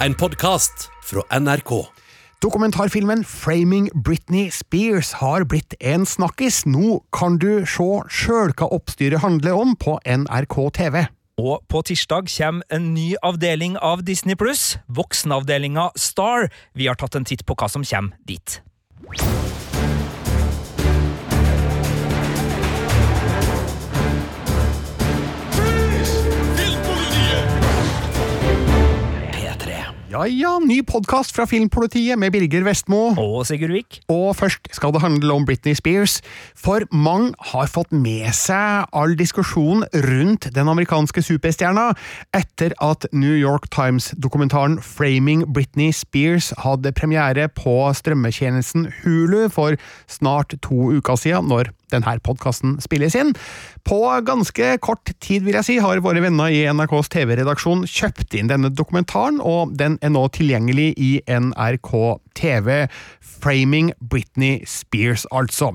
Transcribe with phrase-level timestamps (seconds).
[0.00, 1.84] En podkast fra NRK.
[2.40, 6.62] Dokumentarfilmen Framing Britney Spears har blitt en snakkis.
[6.64, 11.02] Nå kan du se sjøl hva oppstyret handler om på NRK TV.
[11.36, 16.48] Og på tirsdag kommer en ny avdeling av Disney pluss, voksenavdelinga Star.
[16.72, 18.62] Vi har tatt en titt på hva som kommer dit.
[30.10, 33.12] Ja ja, ny podkast fra Filmpolitiet med Birger Vestmo.
[33.14, 34.00] Og Sigurd Vik.
[34.10, 36.16] Og først skal det handle om Britney Spears,
[36.58, 41.92] for mange har fått med seg all diskusjonen rundt den amerikanske superstjerna
[42.34, 49.78] etter at New York Times-dokumentaren Framing Britney Spears hadde premiere på strømmetjenesten Hulu for
[50.10, 53.34] snart to uker siden, når denne podkasten spilles inn.
[53.86, 58.50] På ganske kort tid, vil jeg si, har våre venner i NRKs TV-redaksjon kjøpt inn
[58.50, 61.92] denne dokumentaren, og den er nå tilgjengelig i NRK
[62.38, 62.86] TV.
[63.40, 65.74] Framing Britney Spears, altså.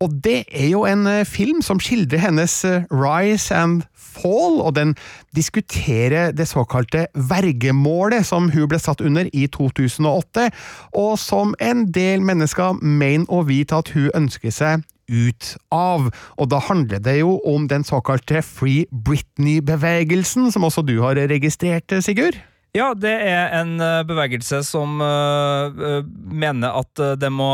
[0.00, 4.76] Og det er jo en eh, film som skildrer hennes eh, rise and fall, og
[4.76, 4.94] den
[5.36, 10.50] diskuterer det såkalte vergemålet som hun ble satt under i 2008,
[10.94, 16.10] og som en del mennesker mener å vite at hun ønsker seg ut av.
[16.38, 21.92] Og da handler det jo om den såkalte Free Britney-bevegelsen, som også du har registrert,
[22.04, 22.38] Sigurd?
[22.78, 27.48] Ja, det er en uh, bevegelse som uh, uh, mener at det må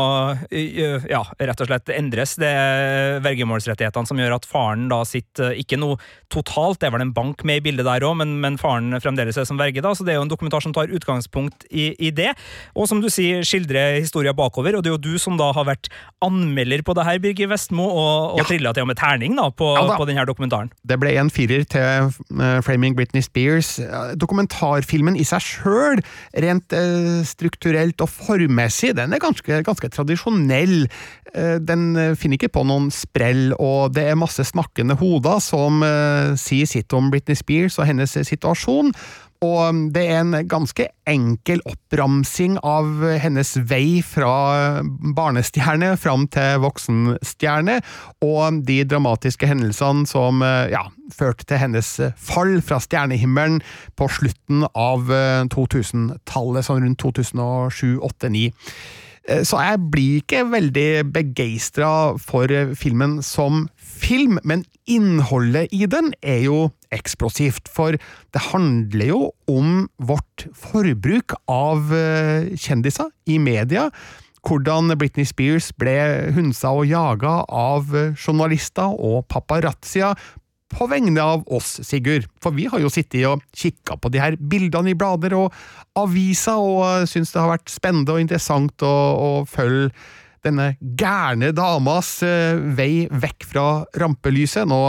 [0.51, 2.35] ja, rett og slett endres.
[2.41, 5.97] Det er vergemålsrettighetene som gjør at faren da sitter ikke noe
[6.33, 9.37] totalt, det er vel en bank med i bildet der òg, men, men, faren fremdeles
[9.39, 12.11] er som verge, da, så det er jo en dokumentar som tar utgangspunkt i, i
[12.15, 12.31] det.
[12.75, 15.67] Og som du sier, skildrer historia bakover, og det er jo du som da har
[15.69, 15.89] vært
[16.25, 18.47] anmelder på det her, Birger Vestmo, og, og ja.
[18.49, 19.97] trilla til med terning da, på, ja, da.
[19.99, 20.71] på denne dokumentaren.
[20.85, 22.11] Det ble en firer til
[22.65, 23.75] Framing Britney Spears.
[24.19, 26.01] Dokumentarfilmen i seg sjøl,
[26.45, 30.87] rent eh, strukturelt og formmessig, den er ganske, ganske tradisjonell.
[31.35, 31.87] Eh, den
[32.19, 36.93] finner ikke på noen sprell, og det er masse snakkende hoder som eh, sier sitt
[36.95, 38.93] om Britney Spears og hennes situasjon.
[39.43, 44.81] Og det er en ganske enkel oppramsing av hennes vei fra
[45.17, 47.79] barnestjerne fram til voksenstjerne,
[48.25, 53.59] og de dramatiske hendelsene som ja, førte til hennes fall fra stjernehimmelen
[53.99, 55.11] på slutten av
[55.53, 58.53] 2000-tallet, sånn rundt 2007, 2008, 2009.
[59.25, 61.89] Så jeg blir ikke veldig begeistra
[62.21, 66.59] for filmen som film, men innholdet i den er jo
[66.95, 73.89] eksplosivt, for det handler jo om vårt forbruk av eh, kjendiser i media.
[74.45, 75.97] Hvordan Britney Spears ble
[76.35, 80.17] hunsa og jaga av eh, journalister og paparazzier
[80.75, 82.25] på vegne av oss, Sigurd.
[82.41, 85.55] For vi har jo sittet og kikka på de her bildene i blader og
[85.99, 89.93] aviser, og syns det har vært spennende og interessant å, å følge
[90.45, 93.65] denne gærne damas eh, vei vekk fra
[93.99, 94.67] rampelyset.
[94.69, 94.81] Nå,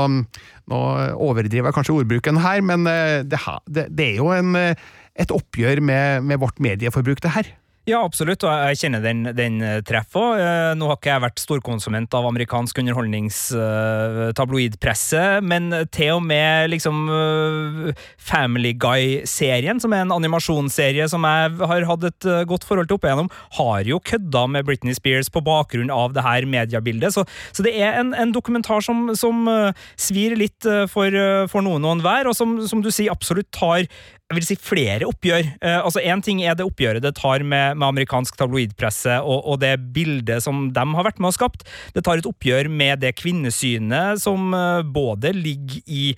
[0.71, 0.83] nå
[1.15, 5.83] overdriver jeg kanskje ordbruken her, men eh, det, det, er jo en, eh, et oppgjør
[5.85, 7.55] med, med vårt medieforbruk, det her.
[7.87, 10.41] Ja, absolutt, og jeg kjenner den, den treffer.
[10.43, 17.07] Eh, nå har ikke jeg vært storkonsument av amerikansk underholdningstabloidpresse, men til og med liksom
[17.15, 22.91] eh, Family Guy-serien, som er en animasjonsserie som jeg har hatt et eh, godt forhold
[22.91, 23.31] til opp igjennom,
[23.61, 27.15] har jo kødda med Britney Spears på bakgrunn av det her mediebildet.
[27.15, 27.23] Så,
[27.55, 29.47] så det er en, en dokumentar som, som
[29.95, 30.59] svir litt
[30.91, 31.07] for,
[31.55, 33.87] for noen og enhver, og som, som du sier absolutt tar
[34.27, 35.45] jeg vil si flere oppgjør.
[35.63, 39.61] Eh, altså Én ting er det oppgjøret det tar med, med amerikansk tabloidpresse og, og,
[39.63, 41.63] det bildet som de har vært med og skapt.
[41.95, 46.09] Det tar et oppgjør med det kvinnesynet som eh, både ligger i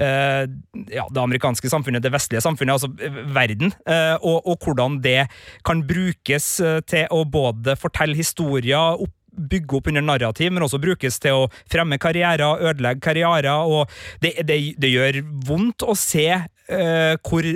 [0.00, 0.48] eh,
[0.94, 5.28] ja, det amerikanske samfunnet, det vestlige samfunnet, altså eh, verden, eh, og, og, hvordan det
[5.68, 10.80] kan brukes eh, til å både fortelle historier, opp bygge opp under narrativ, men også
[10.82, 13.64] brukes til å fremme karrierer, ødelegge karrierer.
[13.64, 13.88] og
[14.22, 17.48] Det, det, det gjør vondt å se uh, hvor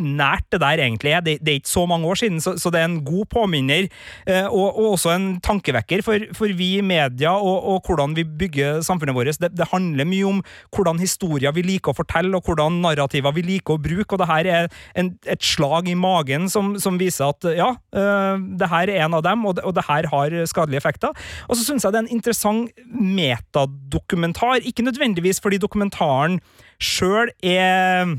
[0.00, 1.22] nært det der egentlig er.
[1.24, 3.88] Det, det, er ikke så mange år siden, så, så det er en god påminner,
[4.26, 8.24] eh, og, og, også en tankevekker for, for vi i media og, og, hvordan vi
[8.24, 9.40] bygger samfunnet vårt.
[9.40, 10.42] Det, det, handler mye om
[10.74, 14.30] hvordan historier vi liker å fortelle, og hvordan narrativer vi liker å bruke, og det
[14.30, 18.90] her er en, et slag i magen som, som, viser at ja, eh, det her
[18.92, 21.14] er en av dem, og det, og det her har skadelige effekter.
[21.48, 26.40] Og så syns jeg det er en interessant metadokumentar, ikke nødvendigvis fordi dokumentaren
[26.80, 28.18] sjøl er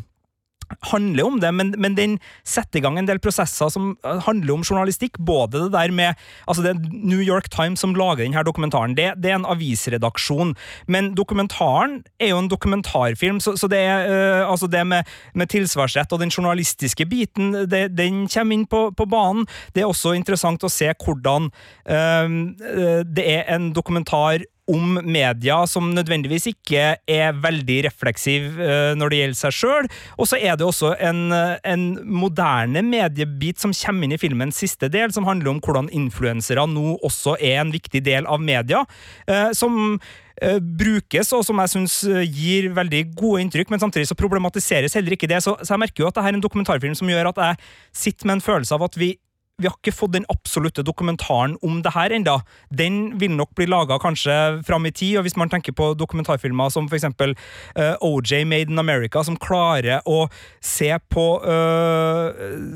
[0.91, 4.55] handler om det, men, men, den setter i gang en del prosesser som eh, handler
[4.55, 5.19] om journalistikk.
[5.19, 8.95] Både det der med altså Det er New York Times som lager denne dokumentaren.
[8.97, 10.55] Det, det er en avisredaksjon.
[10.87, 15.03] Men dokumentaren er jo en dokumentarfilm, så, så det er øh, altså det med,
[15.35, 19.47] med, tilsvarsrett og den journalistiske biten, det, den kommer inn på, på, banen.
[19.75, 21.51] Det er også interessant å se hvordan
[21.89, 29.11] øh, det er en dokumentar om media som nødvendigvis ikke er veldig refleksiv uh, når
[29.11, 29.91] det gjelder seg sjøl.
[30.17, 34.89] Og så er det også en, en, moderne mediebit som kommer inn i filmens siste
[34.91, 38.85] del, som handler om hvordan influensere nå også er en viktig del av media.
[39.29, 39.97] Uh, som
[40.41, 41.95] brukes, og som jeg syns
[42.33, 45.37] gir veldig gode inntrykk, men samtidig så problematiseres heller ikke det.
[45.45, 47.59] Så, så jeg merker jo at dette er en dokumentarfilm som gjør at jeg
[48.07, 49.11] sitter med en følelse av at vi
[49.61, 52.39] vi har ikke fått den absolutte dokumentaren om det her enda.
[52.73, 54.35] Den vil nok bli laga kanskje
[54.67, 58.71] fram i tid, og hvis man tenker på dokumentarfilmer som eksempel uh, eh, OJ Made
[58.71, 60.25] in America, som klarer å
[60.63, 62.31] se på uh,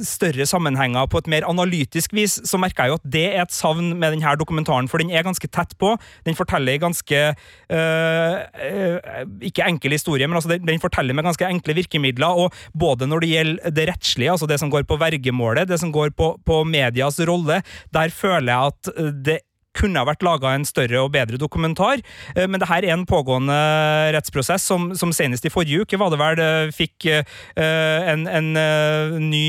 [0.05, 3.55] større sammenhenger på et mer analytisk vis, så merker jeg jo at det er et
[3.55, 5.95] savn med denne dokumentaren, for den er ganske tett på.
[6.27, 8.35] Den forteller ganske uh,
[9.45, 13.23] Ikke enkel historie, men altså den, den forteller med ganske enkle virkemidler, og både når
[13.23, 16.61] det gjelder det rettslige, altså det som går på vergemålet, det som går på, på
[16.75, 17.62] medias rolle.
[17.95, 19.39] Der føler jeg at eh, det
[19.75, 22.01] kunne ha vært laga en større og bedre dokumentar.
[22.36, 23.56] Eh, men det her er en pågående
[24.16, 27.07] rettsprosess som, som senest i forrige uke var det vel eh, fikk
[27.56, 28.48] en, en
[29.22, 29.44] ny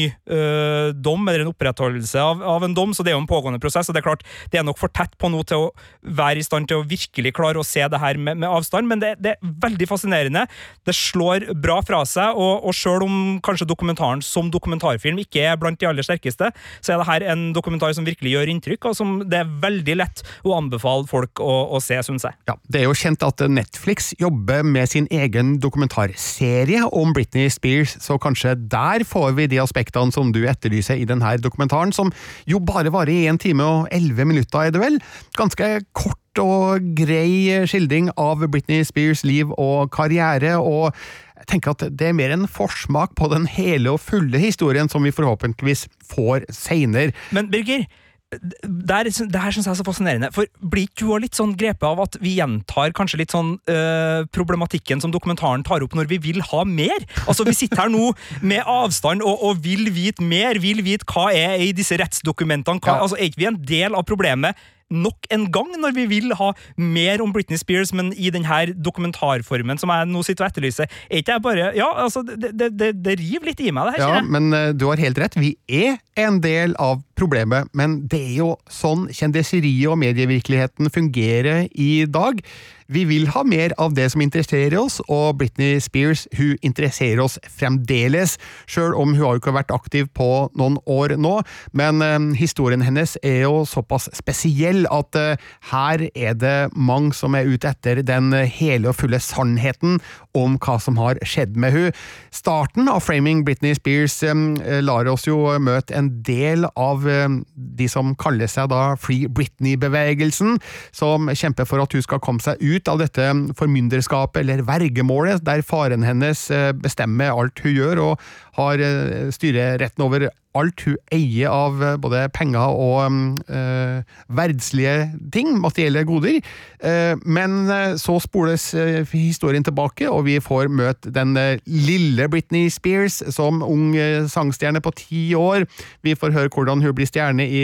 [1.03, 3.89] dom, eller en opprettholdelse av, av, en dom, så det er jo en pågående prosess.
[3.89, 5.71] og Det er klart, det er nok for tett på nå til å
[6.17, 9.03] være i stand til å virkelig klare å se det her med, med avstand, men
[9.03, 10.47] det, det, er veldig fascinerende.
[10.87, 15.61] Det slår bra fra seg, og, og sjøl om kanskje dokumentaren som dokumentarfilm ikke er
[15.61, 18.99] blant de aller sterkeste, så er det her en dokumentar som virkelig gjør inntrykk, og
[18.99, 20.16] som det er veldig lett
[20.47, 22.37] å anbefale folk å, å se, syns jeg.
[22.49, 27.97] Ja, Det er jo kjent at Netflix jobber med sin egen dokumentarserie om Britney Spears,
[28.03, 32.13] så kanskje der får vi de aspektene som du etterlyser i denne dokumentaren, som
[32.49, 35.01] jo bare varer i én time og elleve minutter, er det vel?
[35.39, 40.93] Ganske kort og grei skildring av Britney Spears liv og karriere, og
[41.37, 45.05] jeg tenker at det er mer en forsmak på den hele og fulle historien som
[45.07, 47.15] vi forhåpentligvis får seinere.
[47.37, 47.87] Men Birger,
[48.35, 50.31] det, er, det her syns jeg er så fascinerende.
[50.35, 54.27] For Blir ikke du litt sånn grepet av at vi gjentar kanskje litt sånn øh,
[54.35, 57.07] problematikken som dokumentaren tar opp, når vi vil ha mer?
[57.27, 58.11] Altså Vi sitter her nå
[58.43, 62.83] med avstand og, og vil vite mer, vil vite hva er i disse rettsdokumentene.
[62.83, 63.07] Hva, ja.
[63.07, 64.59] altså Er ikke vi en del av problemet
[64.93, 69.81] nok en gang når vi vil ha mer om Britney Spears, men i denne dokumentarformen
[69.81, 70.91] som jeg nå sitter og etterlyser.
[71.11, 74.01] Er ikke jeg bare Ja, altså, det, det, det, det river litt i meg, det
[74.01, 74.17] her.
[74.19, 75.39] Ja, men uh, du har helt rett.
[75.41, 81.67] Vi er en del av problemet, men det er jo sånn kjendiseriet og medievirkeligheten fungerer
[81.73, 82.41] i dag.
[82.87, 87.35] Vi vil ha mer av det som interesserer oss, og Britney Spears hun interesserer oss
[87.51, 88.37] fremdeles,
[88.71, 90.29] sjøl om hun har jo ikke vært aktiv på
[90.59, 91.41] noen år nå.
[91.75, 97.35] Men uh, historien hennes er jo såpass spesiell at uh, her er det mange som
[97.35, 99.99] er ute etter den hele og fulle sannheten
[100.37, 101.91] om hva som har skjedd med hun.
[102.35, 104.55] Starten av Framing Britney Spears um,
[104.87, 110.61] lar oss jo møte en del av de som kaller seg da Free Britney-bevegelsen,
[110.95, 113.27] som kjemper for at hun skal komme seg ut ut av dette
[113.59, 118.27] formynderskapet eller vergemålet, der faren hennes eh, bestemmer alt hun gjør og
[118.61, 123.19] har eh, styreretten over alt hun eier av eh, både penger og
[123.49, 124.97] øh, verdslige
[125.33, 126.41] ting, materielle goder.
[126.77, 127.69] Uh, men
[127.99, 128.69] så spoles
[129.11, 131.33] historien tilbake, og vi får møte den
[131.67, 133.95] lille Britney Spears som ung
[134.31, 135.65] sangstjerne på ti år.
[136.07, 137.63] Vi får høre hvordan hun blir stjerne i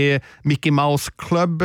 [0.49, 1.63] Mickey Mouse Club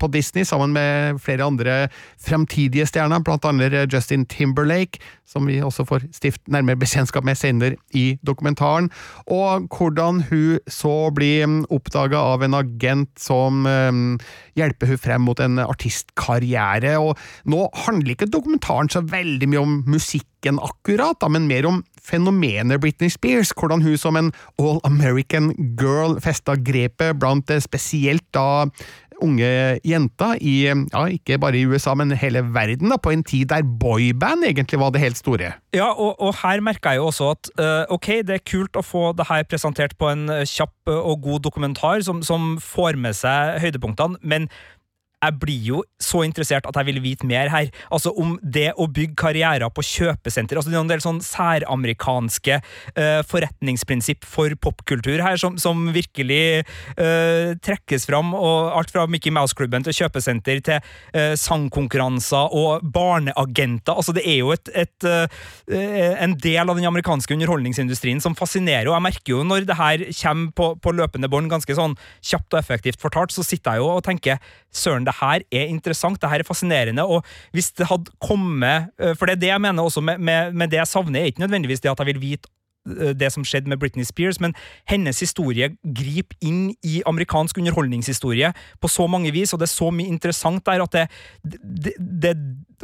[0.00, 1.76] på Disney, sammen med flere andre
[2.24, 4.98] fremtidige stjerner, blant annet Justin Timberlake,
[5.30, 8.90] som vi også får stift nærmere bekjentskap med senere i dokumentaren,
[9.30, 14.16] og hvordan hun så blir mm, oppdaga av en agent som um,
[14.58, 16.96] hjelper hun frem mot en artistkarriere.
[16.98, 17.18] og
[17.50, 23.12] Nå handler ikke dokumentaren så veldig mye om musikken akkurat, men mer om fenomenet Britney
[23.12, 28.66] Spears, hvordan hun som en all American girl festa grepet blant eh, spesielt da
[29.24, 29.50] unge
[29.86, 33.66] jenter i, ja, ikke bare i USA, men hele verden, da, på en tid der
[33.80, 35.52] boyband egentlig var det helt store.
[35.76, 38.84] Ja, og, og her merker jeg jo også at uh, ok, det er kult å
[38.84, 43.60] få det her presentert på en kjapp og god dokumentar som, som får med seg
[43.62, 44.48] høydepunktene, men
[45.20, 47.68] jeg blir jo så interessert at jeg vil vite mer her.
[47.92, 50.56] Altså om det å bygge karrierer på kjøpesenter.
[50.56, 56.64] altså Det er en del sånn særamerikanske uh, forretningsprinsipp for popkultur her, som, som virkelig
[56.96, 58.32] uh, trekkes fram.
[58.36, 63.92] og Alt fra Mickey Mouse-klubben til kjøpesenter til uh, sangkonkurranser og barneagenter.
[63.92, 65.08] altså Det er jo et, et,
[65.70, 68.88] en del av den amerikanske underholdningsindustrien som fascinerer.
[68.88, 72.54] og Jeg merker jo når det her kommer på, på løpende bånd, ganske sånn kjapt
[72.54, 74.40] og effektivt fortalt, så sitter jeg jo og tenker
[74.74, 77.04] søren, det her er interessant, det her er fascinerende.
[77.04, 77.26] Og
[77.56, 80.70] hvis det hadde kommet eh, For det er det jeg mener også med, med, med
[80.70, 82.48] det jeg savner, er ikke nødvendigvis det at jeg vil vite
[82.84, 84.54] det som skjedde med Britney Spears, men
[84.88, 89.90] hennes historie griper inn i amerikansk underholdningshistorie på så mange vis, og det er så
[89.94, 91.06] mye interessant der at det,
[91.60, 92.34] det, det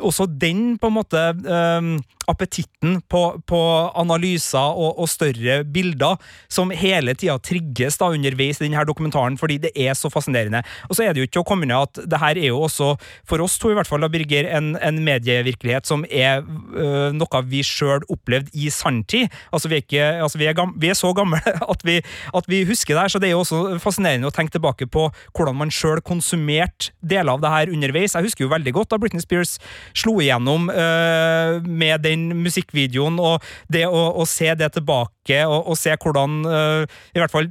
[0.02, 1.96] også den på en måte um,
[2.28, 3.60] appetitten på, på
[3.96, 6.18] analyser og, og, større bilder
[6.52, 10.62] som hele tida trigges da underveis i denne dokumentaren, fordi det er så fascinerende.
[10.90, 12.92] Og så er det jo ikke å komme ned at det her er jo også,
[13.28, 17.42] for oss to i hvert fall, da, Birger, en, en medievirkelighet som er uh, noe
[17.46, 19.30] vi sjøl opplevde i sanntid.
[19.54, 21.40] Altså, vi er, ikke, altså vi, er gamle, vi er, så gamle
[21.72, 21.96] at vi,
[22.36, 25.08] at vi, husker det her, så det er jo også fascinerende å tenke tilbake på
[25.36, 28.16] hvordan man sjøl konsumerte deler av det her underveis.
[28.16, 29.56] Jeg husker jo veldig godt da Britney Spears
[29.96, 35.78] slo igjennom uh, med den musikkvideoen, og det å, å se det tilbake og, og
[35.78, 37.50] se hvordan uh, I hvert fall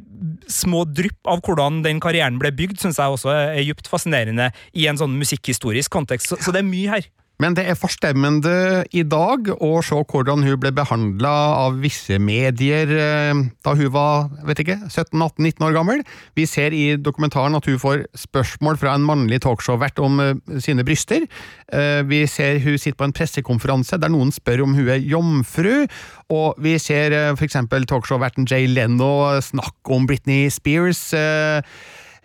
[0.52, 4.88] små drypp av hvordan den karrieren ble bygd, syns jeg også er djupt fascinerende i
[4.90, 6.32] en sånn musikkhistorisk kontekst.
[6.32, 7.08] Så, så det er mye her.
[7.42, 11.34] Men det er forstemmende i dag å se hvordan hun ble behandla
[11.66, 16.04] av visse medier eh, da hun var vet ikke, 17-18-19 år gammel.
[16.40, 20.86] Vi ser i dokumentaren at hun får spørsmål fra en mannlig talkshow-vert om eh, sine
[20.88, 21.28] bryster.
[21.76, 25.90] Eh, vi ser hun sitter på en pressekonferanse der noen spør om hun er jomfru,
[26.32, 27.60] og vi ser f.eks.
[27.92, 31.10] talkshow-verten Jay Leno snakke om Britney Spears.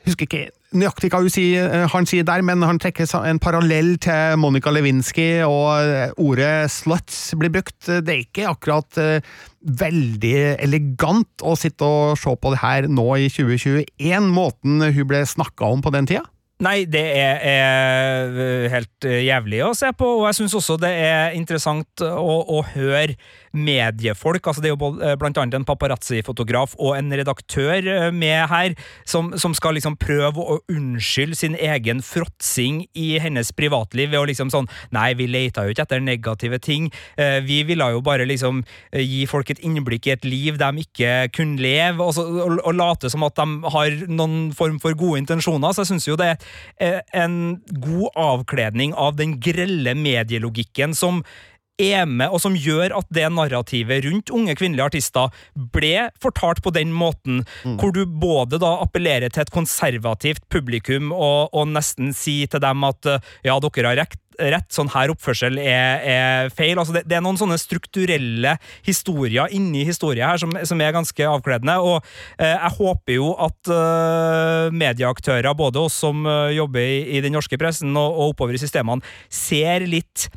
[0.06, 0.46] Husker ikke
[0.76, 5.82] nøyaktig hva sier, han sier der, men han trekker en parallell til Monica Lewinsky, og
[5.82, 7.78] eh, ordet 'sluts' blir brukt.
[7.86, 13.08] Det er ikke akkurat uh, veldig elegant å sitte og se på det her nå
[13.18, 16.26] i 2021, måten hun ble snakka om på den tida.
[16.60, 21.36] Nei, det er, er, helt jævlig å se på, og jeg syns også det er
[21.38, 23.16] interessant å, å høre
[23.52, 24.46] mediefolk.
[24.46, 25.16] altså Det er jo bl.a.
[25.18, 28.76] blant annet en paparazzi-fotograf og en redaktør eh, med her,
[29.08, 34.28] som, som, skal liksom prøve å unnskylde sin egen fråtsing i hennes privatliv ved å
[34.30, 36.88] liksom sånn Nei, vi leita jo ikke etter negative ting.
[37.20, 38.62] Eh, vi ville jo bare liksom
[38.94, 42.76] gi folk et innblikk i et liv de ikke kunne leve, og, så, og, og
[42.76, 45.74] late som at de har noen form for gode intensjoner.
[45.74, 46.32] Så jeg syns jo det
[46.80, 51.22] er en god avkledning av den grelle medielogikken som
[51.80, 55.34] er med, og som gjør at det narrativet rundt unge kvinnelige artister
[55.74, 57.76] ble fortalt på den måten, mm.
[57.80, 62.84] hvor du både da appellerer til et konservativt publikum og, og nesten sier til dem
[62.88, 63.14] at
[63.46, 64.18] ja, dere har rett,
[64.48, 66.78] rett, sånn her oppførsel er, er feil.
[66.78, 68.56] Altså det, det, er noen sånne strukturelle
[68.86, 71.76] historier inni historien her som, som er ganske avkledende.
[71.84, 71.98] Og
[72.38, 77.36] eh, jeg håper jo at eh, medieaktører, både oss som eh, jobber i, i, den
[77.36, 80.30] norske pressen og, og oppover i systemene, ser litt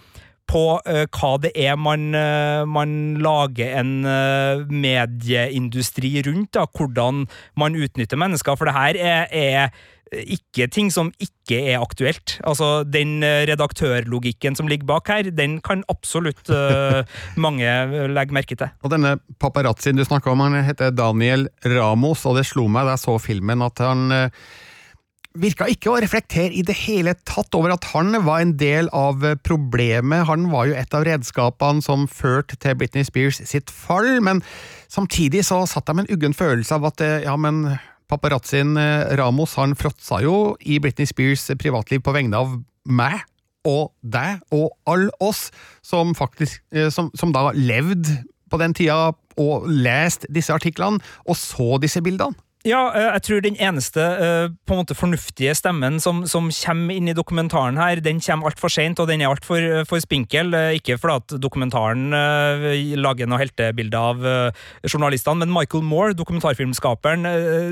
[0.50, 6.54] på uh, hva det er man, uh, man lager en uh, medieindustri rundt.
[6.54, 7.26] Da, hvordan
[7.60, 8.58] man utnytter mennesker.
[8.60, 9.84] For det her er, er,
[10.14, 12.36] ikke ting som ikke er aktuelt.
[12.46, 16.52] Altså, Den redaktørlogikken som ligger bak her, den kan absolutt
[17.46, 17.72] mange
[18.14, 18.70] legge merke til.
[18.86, 22.94] Og denne paparazzien du snakka om, han heter Daniel Ramos, og det slo meg da
[22.94, 24.14] jeg så filmen at han
[25.40, 29.24] virka ikke å reflektere i det hele tatt over at han var en del av
[29.46, 30.28] problemet.
[30.30, 34.44] Han var jo et av redskapene som førte til Britney Spears sitt fall, men
[34.92, 37.66] samtidig så satt jeg med en uggen følelse av at ja, men
[38.12, 43.24] paparazzien eh, Ramos han fråtsa jo i Britney Spears privatliv på vegne av meg
[43.68, 45.48] og deg og alle oss
[45.86, 48.20] som faktisk eh, som, som da levde
[48.52, 52.38] på den tida og leste disse artiklene og så disse bildene.
[52.63, 56.96] Ja, eh, jeg tror den eneste eh, på en måte fornuftige stemmen som, som kommer
[56.96, 60.55] inn i dokumentaren her, den kommer altfor seint, og den er altfor eh, for spinkel.
[60.77, 62.05] Ikke fordi at dokumentaren
[63.03, 64.24] lager noe heltebilde av
[64.88, 67.27] journalistene, men Michael Moore, dokumentarfilmskaperen,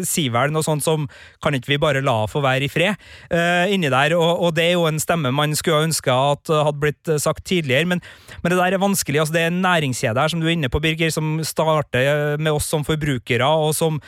[0.07, 1.07] sier vel noe sånt som
[1.39, 4.73] 'kan ikke vi bare la få være i fred' inni der, og, og, det er
[4.73, 8.01] jo en stemme man skulle ønske at hadde blitt sagt tidligere, men,
[8.43, 9.19] men det der er vanskelig.
[9.19, 12.51] altså Det er en næringskjede her, som du er inne på, Birger, som starter med
[12.51, 14.01] oss som forbrukere, og som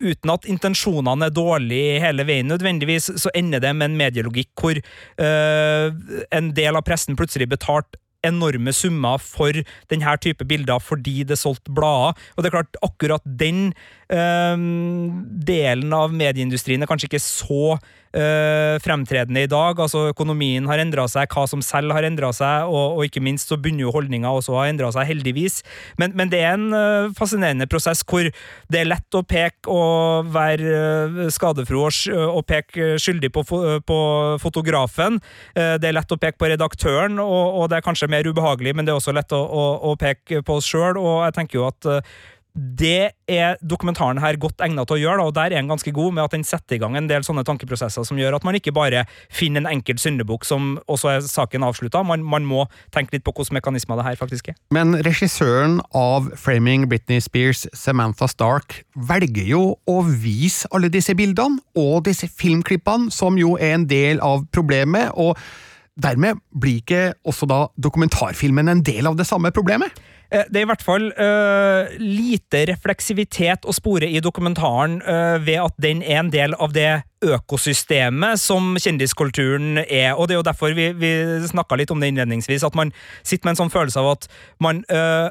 [0.00, 4.78] uten at intensjonene er dårlige hele veien nødvendigvis, så ender det med en medielogikk hvor
[4.80, 5.98] øh,
[6.36, 9.56] en del av pressen plutselig betalte enorme summer for
[9.90, 12.18] denne type bilder fordi det solgte blader.
[12.36, 13.70] Og det er klart, akkurat den
[14.10, 17.76] delen av medieindustrien er kanskje ikke så
[18.16, 19.78] uh, fremtredende i dag.
[19.80, 23.50] Altså Økonomien har endra seg, hva som selv har endra seg, og, og, ikke minst
[23.50, 25.60] så begynner jo holdninga også å ha endra seg, heldigvis.
[26.00, 30.30] Men, men, det er en uh, fascinerende prosess hvor det er lett å peke og
[30.34, 33.42] være uh, skadefro og peke skyldig på,
[33.86, 33.98] på
[34.42, 35.16] fotografen.
[35.54, 38.86] det er lett å peke på redaktøren, og, og, det er kanskje mer ubehagelig, men
[38.86, 41.66] det er også lett å, å, å peke på oss sjøl, og jeg tenker jo
[41.70, 41.88] at
[42.54, 46.16] det er dokumentaren her godt egnet til å gjøre, og der er den ganske god
[46.16, 48.74] med at den setter i gang en del sånne tankeprosesser som gjør at man ikke
[48.74, 52.02] bare finner en enkel syndebukk som også er saken avslutta.
[52.06, 52.64] Man, man, må
[52.94, 54.58] tenke litt på hvilke mekanismer det her faktisk er.
[54.74, 61.62] Men regissøren av Framing Britney Spears, Samantha Stark, velger jo å vise alle disse bildene
[61.78, 65.12] og disse filmklippene, som jo er en del av problemet.
[65.14, 65.38] og
[66.00, 69.94] Dermed blir ikke også da dokumentarfilmen en del av det samme problemet?
[70.30, 75.58] Eh, det er i hvert fall uh, lite refleksivitet å spore i dokumentaren uh, ved
[75.64, 80.14] at den er en del av det økosystemet som kjendiskulturen er.
[80.14, 81.12] Og det er jo derfor vi, vi
[81.50, 84.30] snakka litt om det innledningsvis, at man sitter med en sånn følelse av at
[84.62, 85.28] man uh,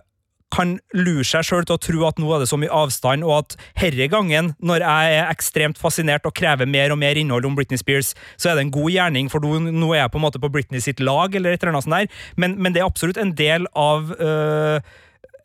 [0.53, 3.35] kan lure seg sjøl til å tro at nå er det så mye avstand, og
[3.37, 7.57] at herre gangen, når jeg er ekstremt fascinert og krever mer og mer innhold om
[7.57, 10.41] Britney Spears, så er det en god gjerning, for nå er jeg på en måte
[10.41, 12.23] på Britney sitt lag, eller et eller annet sånt der.
[12.39, 14.81] Men, men det er absolutt en del av øh,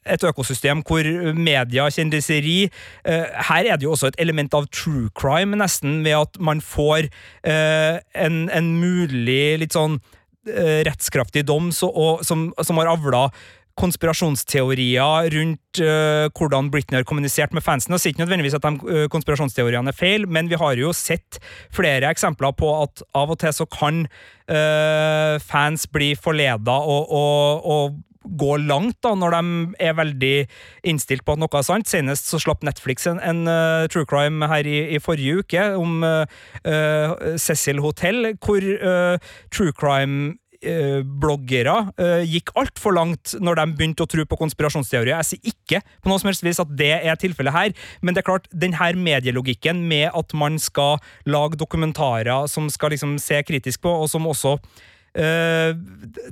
[0.04, 1.06] et økosystem hvor
[1.36, 6.18] media, kjendiseri uh, Her er det jo også et element av true crime, nesten, ved
[6.18, 12.50] at man får uh, en, en, mulig litt sånn uh, rettskraftig dom så, og, som,
[12.62, 13.28] som har avla
[13.80, 17.94] konspirasjonsteorier rundt uh, hvordan Britney har kommunisert med fansen.
[17.94, 21.40] Og sier ikke nødvendigvis at de uh, konspirasjonsteoriene er feil, men vi har jo sett
[21.74, 27.70] flere eksempler på at av og til så kan uh, fans bli forleda og, og,
[27.74, 30.34] og gå langt da, når de er veldig
[30.88, 31.90] innstilt på at noe er sant.
[31.90, 36.04] Senest så slapp Netflix en, en uh, true crime her i, i, forrige uke om
[36.06, 36.24] uh,
[37.40, 44.04] Cecil Hotel, hvor uh, true crime Eh, bloggere eh, gikk altfor langt når de begynte
[44.04, 45.18] å tro på konspirasjonsteorier.
[45.20, 48.22] Jeg sier ikke på noe som helst vis at det er tilfellet her, men det
[48.22, 50.96] er klart, denne medielogikken med at man skal
[51.28, 55.76] lage dokumentarer som skal liksom se kritisk på, og som også øh,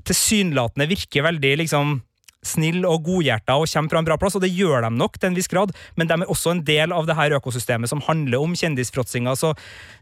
[0.09, 1.99] tilsynelatende virker veldig liksom
[2.47, 5.31] snill og godhjerta og kommer fra en bra plass, og det gjør de nok til
[5.31, 8.43] en viss grad, men de er også en del av det her økosystemet som handler
[8.43, 9.37] om kjendisfråtsinga.
[9.39, 9.53] Så,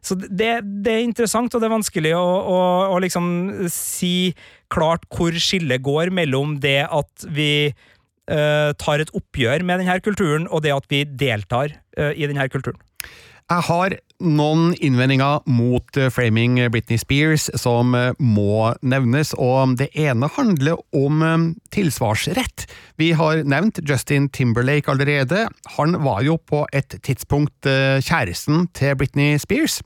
[0.01, 2.59] så det, det, er interessant, og det er vanskelig å, å,
[2.97, 3.31] å liksom
[3.73, 4.33] si
[4.73, 10.49] klart hvor skillet går mellom det at vi uh, tar et oppgjør med denne kulturen,
[10.49, 12.81] og det at vi deltar uh, i denne kulturen.
[13.50, 19.89] Jeg har noen innvendinger mot eh, framing Britney Spears som eh, må nevnes, og det
[19.99, 22.69] ene handler om eh, tilsvarsrett.
[23.02, 25.49] Vi har nevnt Justin Timberlake allerede.
[25.80, 29.80] Han var jo på et tidspunkt kjæresten til Britney Spears.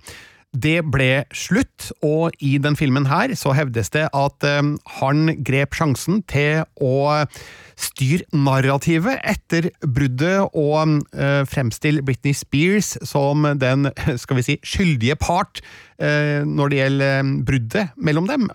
[0.52, 4.46] Det ble slutt, og i den filmen her så hevdes det at
[5.00, 7.24] han grep sjansen til å
[7.80, 13.90] styr narrativet etter bruddet og uh, fremstill Britney Spears som den
[14.22, 15.62] skal vi si, skyldige part
[16.02, 18.48] uh, når det gjelder um, bruddet mellom dem.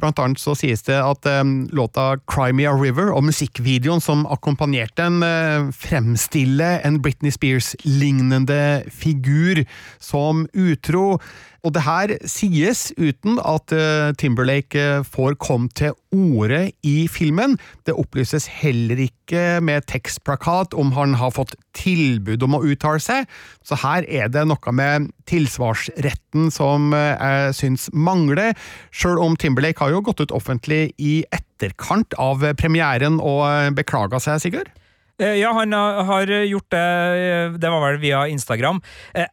[0.00, 1.26] Blant annet så sies det at
[1.74, 9.64] låta Crimea River og musikkvideoen som akkompagnerte den, fremstiller en Britney Spears-lignende figur
[10.02, 11.18] som utro.
[11.66, 17.56] Og det her sies uten at uh, Timberlake får komme til orde i filmen.
[17.86, 23.26] Det opplyses heller ikke med tekstplakat om han har fått tilbud om å uttale seg,
[23.66, 28.54] så her er det noe med tilsvarsretten som eh, jeg syns mangler,
[28.94, 34.40] sjøl om Timberlake har jo gått ut offentlig i etterkant av premieren og beklaga seg,
[34.46, 34.72] Sigurd?
[35.16, 36.86] Eh, ja, han har gjort det.
[37.16, 38.82] Eh, det var vel via Instagram.
[39.14, 39.26] Eh,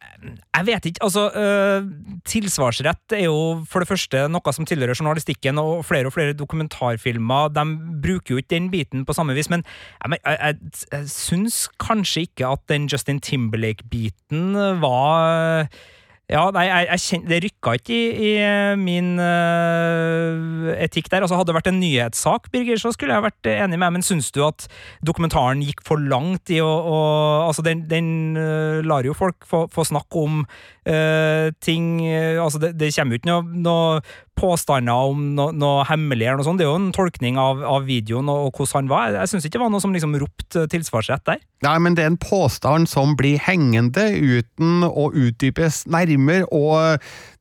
[0.54, 1.24] jeg vet ikke, altså
[2.24, 7.50] Tilsvarsrett er jo for det første noe som tilhører journalistikken, og flere og flere dokumentarfilmer
[7.52, 7.64] de
[8.04, 9.64] bruker jo ikke den biten på samme vis, men
[10.06, 10.56] jeg, jeg,
[10.92, 15.66] jeg, syns kanskje ikke at den Justin Timberlake-biten var
[16.24, 21.26] ja, nei, jeg, jeg kjenner, Det rykka ikke i, i eh, min uh, etikk der.
[21.26, 24.30] Altså, Hadde det vært en nyhetssak, Birger, så skulle jeg vært enig med men syns
[24.32, 24.64] du at
[25.04, 27.00] dokumentaren gikk for langt i å, å
[27.44, 28.08] Altså, den, den
[28.40, 30.46] uh, lar jo folk få, få snakke om
[30.88, 34.00] uh, ting Altså, det, det kommer jo ikke noe, noe
[34.38, 36.60] påstander om noe, noe hemmelig eller noe sånt.
[36.60, 39.04] Det er jo en tolkning av, av videoen og, og, hvordan han var.
[39.08, 41.42] Jeg, jeg syns ikke det var noe som liksom ropte tilsvarsrett der.
[41.64, 46.98] Nei, men det er en påstand som blir hengende uten å utdypes nærmere, og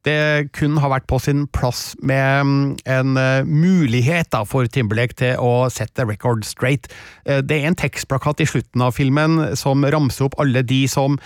[0.07, 5.17] det kun har vært på sin plass med mm, en uh, mulighet da, for Timberlake
[5.19, 6.91] til å sette record straight.
[7.23, 11.17] Det er en tekstplakat i slutten av filmen som ramser opp alle de som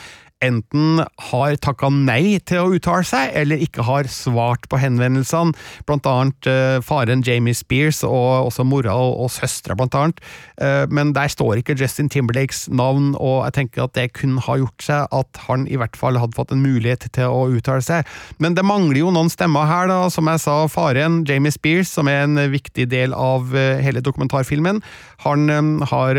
[0.43, 5.55] enten har takka nei til å uttale seg, eller ikke har svart på henvendelsene,
[5.89, 10.21] blant annet uh, faren Jamie Spears og også mora og, og søstera, blant annet.
[10.61, 14.59] Uh, men der står ikke Justin Timberlakes navn, og jeg tenker at det kunne ha
[14.61, 18.05] gjort seg at han i hvert fall hadde fått en mulighet til å uttale seg.
[18.43, 19.99] Men det mangler jo noen stemmer her, da.
[20.13, 24.83] Som jeg sa, faren Jamie Spears, som er en viktig del av uh, hele dokumentarfilmen,
[25.25, 25.49] han
[25.89, 26.17] har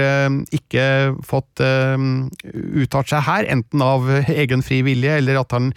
[0.52, 0.84] ikke
[1.24, 5.72] fått uttalt seg her, enten av egen fri vilje, eller at han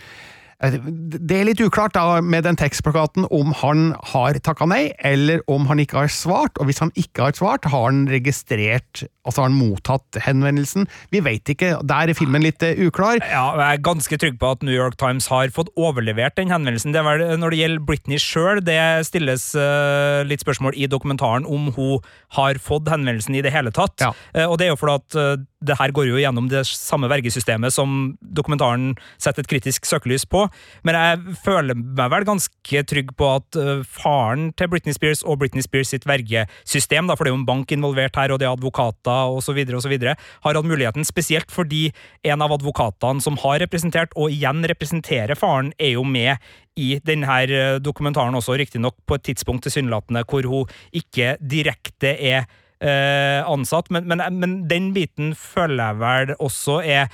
[0.62, 5.42] Eh, det er litt uklart da med den tekstplakaten om han har takka nei, eller
[5.52, 6.60] om han ikke har svart.
[6.62, 10.88] Og hvis han ikke har svart, har han registrert Altså har han mottatt henvendelsen?
[11.14, 11.76] Vi vet ikke.
[11.86, 13.20] Der er filmen litt uh, uklar.
[13.22, 16.96] Ja, Jeg er ganske trygg på at New York Times har fått overlevert den henvendelsen.
[16.96, 21.70] Det vel, Når det gjelder Britney sjøl, det stilles uh, litt spørsmål i dokumentaren om
[21.76, 22.02] hun
[22.38, 23.94] har fått henvendelsen i det hele tatt.
[24.02, 24.10] Ja.
[24.34, 27.70] Uh, og det er jo fordi at det her går jo gjennom det samme vergesystemet
[27.76, 30.48] som dokumentaren setter et kritisk søkelys på.
[30.88, 35.62] Men jeg føler meg vel ganske trygg på at faren til Britney Spears og Britney
[35.62, 38.56] Spears sitt vergesystem, da, for det er jo en bank involvert her, og det er
[38.56, 41.90] advokater osv., osv., har hatt muligheten, spesielt fordi
[42.28, 46.38] en av advokatene som har representert, og igjen representerer faren, er jo med
[46.80, 52.46] i denne øh, dokumentaren også, riktignok på et tidspunkt tilsynelatende hvor hun ikke direkte er
[52.82, 57.12] eh, ansatt, men, men, men den biten føler jeg vel også er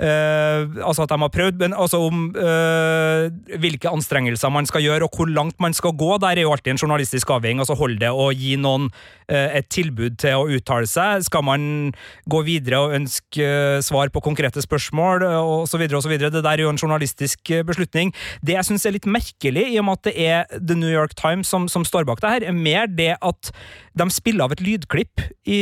[0.00, 3.28] altså at de har prøvd, men altså om uh,
[3.60, 6.16] hvilke anstrengelser man skal gjøre, og hvor langt man skal gå.
[6.22, 7.60] Der er jo alltid en journalistisk avveining.
[7.60, 11.26] altså Holder det å gi noen uh, et tilbud til å uttale seg?
[11.28, 11.92] Skal man
[12.30, 13.50] gå videre og ønske
[13.84, 15.26] svar på konkrete spørsmål,
[15.64, 15.86] osv.?
[15.90, 18.14] Det der er jo en journalistisk beslutning.
[18.40, 21.14] Det jeg syns er litt merkelig, i og med at det er The New York
[21.18, 23.52] Times som, som står bak det her, er mer det at
[23.98, 25.60] de spiller av et lydklipp i,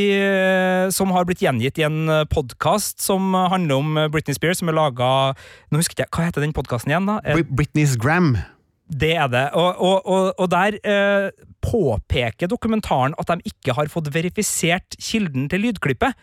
[0.94, 4.76] som har blitt gjengitt i en podkast som handler om Britney Britney Spears, som er
[4.76, 5.08] laga
[5.72, 7.20] Nå husker jeg, Hva heter den podkasten igjen, da?
[7.48, 8.36] Britney's Gram.
[8.88, 9.46] Det er det.
[9.56, 11.30] Og, og, og, og der eh,
[11.64, 16.16] påpeker dokumentaren at de ikke har fått verifisert kilden til lydklippet.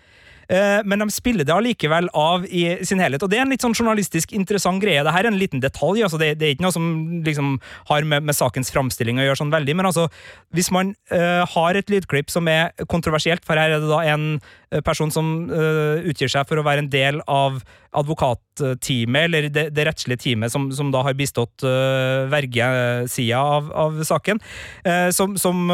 [0.50, 3.24] Eh, men de spiller det allikevel av i sin helhet.
[3.24, 5.04] Og det er en litt sånn journalistisk interessant greie.
[5.06, 6.90] Det her er en liten detalj, altså det, det er ikke noe som
[7.26, 7.56] liksom
[7.90, 10.10] har med, med, sakens framstilling å gjøre sånn veldig, men altså,
[10.56, 14.26] hvis man uh, har et lydklipp som er kontroversielt, for her er det da en
[14.36, 17.62] uh, person som uh, utgir seg for å være en del av
[17.96, 24.04] advokatteamet, eller det, det rettslige teamet som, som, da har bistått uh, vergesida av, av,
[24.06, 24.42] saken,
[25.16, 25.72] som, som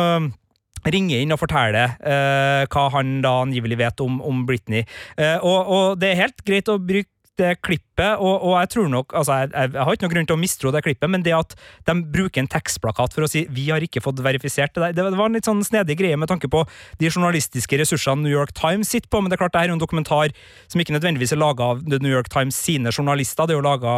[0.89, 4.85] ringer inn og forteller eh, hva han da angivelig vet om, om Britney.
[5.17, 8.89] Eh, og, og, det er helt greit å bruke det klippet, og, og, jeg tror
[8.91, 11.33] nok altså jeg, jeg, har ikke noen grunn til å mistro det klippet, men det
[11.35, 11.55] at
[11.87, 15.17] de bruker en tekstplakat for å si 'vi har ikke fått verifisert det der', det,
[15.17, 16.65] var en litt sånn snedig greie med tanke på
[16.99, 19.21] de journalistiske ressursene New York Times sitter på.
[19.21, 20.35] Men det er klart det her er en dokumentar
[20.67, 23.95] som ikke nødvendigvis er laga av New York Times sine journalister, det er jo laga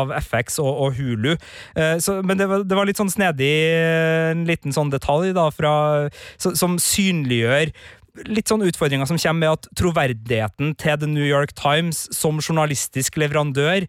[0.00, 1.34] av FX og, og Hulu.
[1.76, 3.52] Uh, så, men det var, det var, litt sånn snedig,
[4.30, 5.74] en liten sånn detalj da, fra,
[6.38, 7.72] som synliggjør
[8.24, 13.18] litt sånn utfordringer som kommer med at troverdigheten til The New York Times som journalistisk
[13.20, 13.86] leverandør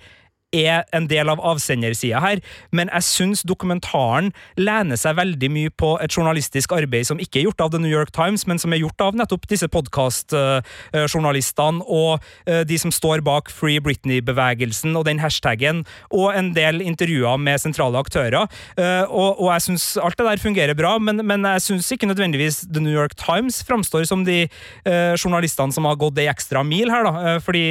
[0.56, 2.40] er en del av avsendersida her,
[2.72, 7.46] men jeg syns dokumentaren lener seg veldig mye på et journalistisk arbeid som ikke er
[7.50, 12.24] gjort av The New York Times, men som er gjort av nettopp disse podkastjournalistene og
[12.48, 17.60] eh, de som står bak Free Britney-bevegelsen og den hashtaggen, og en del intervjuer med
[17.60, 18.48] sentrale aktører.
[18.80, 22.58] Eh, og, jeg syns alt det der fungerer bra, men, men jeg syns ikke nødvendigvis
[22.72, 24.50] The New York Times framstår som de
[24.88, 27.66] uh, journalistene som har gått ei ekstra mil her, da, fordi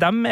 [0.00, 0.26] dem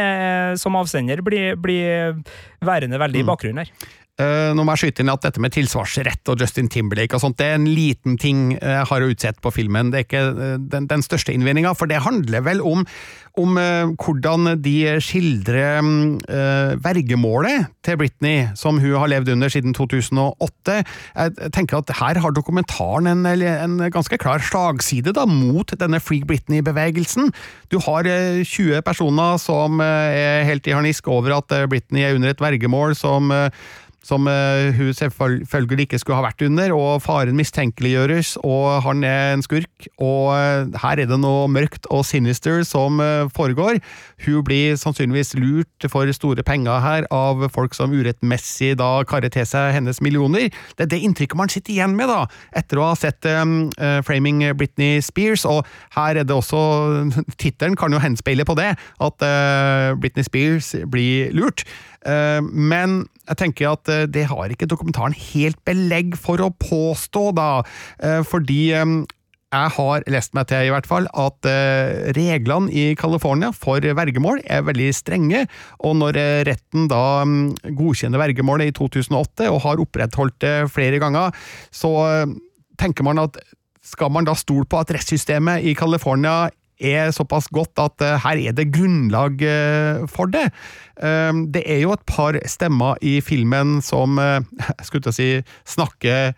[0.58, 3.30] som avsender blir, blir bli værende veldig i mm.
[3.32, 3.90] bakgrunnen her.
[4.20, 7.38] Uh, nå må jeg skyte inn at dette med tilsvarsrett og Justin Timberlake og sånt,
[7.40, 9.88] det er en liten ting jeg har utsett på filmen.
[9.88, 12.84] Det er ikke uh, den, den, største innvendinga, for det handler vel om,
[13.40, 15.80] om uh, hvordan de skildrer
[16.82, 20.74] vergemålet til Britney, som hun har levd under siden 2008.
[21.16, 26.26] Jeg tenker at her har dokumentaren en, en ganske klar slagside da, mot denne Free
[26.28, 27.32] Britney-bevegelsen.
[27.72, 32.44] Du har 20 personer som er helt i harnisk over at Britney er under et
[32.44, 33.32] vergemål som
[34.06, 39.36] som uh, hun selvfølgelig ikke skulle ha vært under, og faren mistenkeliggjøres, og han er
[39.36, 43.78] en skurk, og uh, her er det noe mørkt og sinister som uh, foregår.
[44.26, 49.46] Hun blir sannsynligvis lurt for store penger her av folk som urettmessig da karrer til
[49.48, 50.50] seg hennes millioner.
[50.76, 52.26] Det er det inntrykket man sitter igjen med, da,
[52.58, 53.70] etter å ha sett um,
[54.02, 55.62] Framing Britney Spears, og
[55.94, 56.58] her er det også
[57.42, 59.24] Tittelen kan jo henspeile på det, at
[60.02, 61.62] Britney Spears blir lurt.
[62.08, 67.28] Eh, men jeg tenker at eh, det har ikke dokumentaren helt belegg for å påstå,
[67.38, 67.50] da,
[68.02, 71.44] eh, fordi jeg har lest meg til i hvert fall at
[72.16, 75.42] reglene i California for vergemål er veldig strenge,
[75.84, 76.16] og når
[76.48, 81.36] retten da mm, godkjenner vergemålet i 2008 og har opprettholdt det flere ganger,
[81.68, 81.92] så
[82.80, 83.36] tenker man at
[83.84, 86.46] skal man da stole på at rettssystemet i California
[86.82, 90.48] er såpass godt at uh, her er det grunnlag uh, for det.
[91.00, 95.28] Uh, det er jo et par stemmer i filmen som jeg skulle til si
[95.68, 96.34] snakker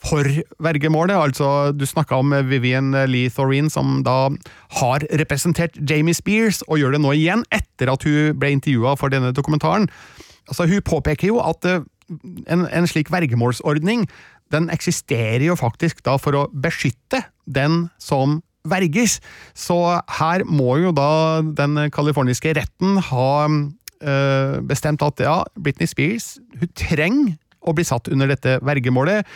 [0.00, 0.24] for
[0.64, 1.12] vergemålet.
[1.12, 4.30] Altså, du snakka om Vivian Lee Thorin, som da
[4.80, 9.12] har representert Jamie Spears, og gjør det nå igjen, etter at hun ble intervjua for
[9.12, 9.90] denne dokumentaren.
[10.48, 14.06] Altså, hun påpeker jo at en, en slik vergemålsordning
[14.50, 19.18] den eksisterer jo faktisk da for å beskytte den som verges.
[19.54, 19.76] Så
[20.20, 26.74] her må jo da den californiske retten ha øh, bestemt at ja, Britney Spears hun
[26.78, 29.28] trenger å bli satt under dette vergemålet.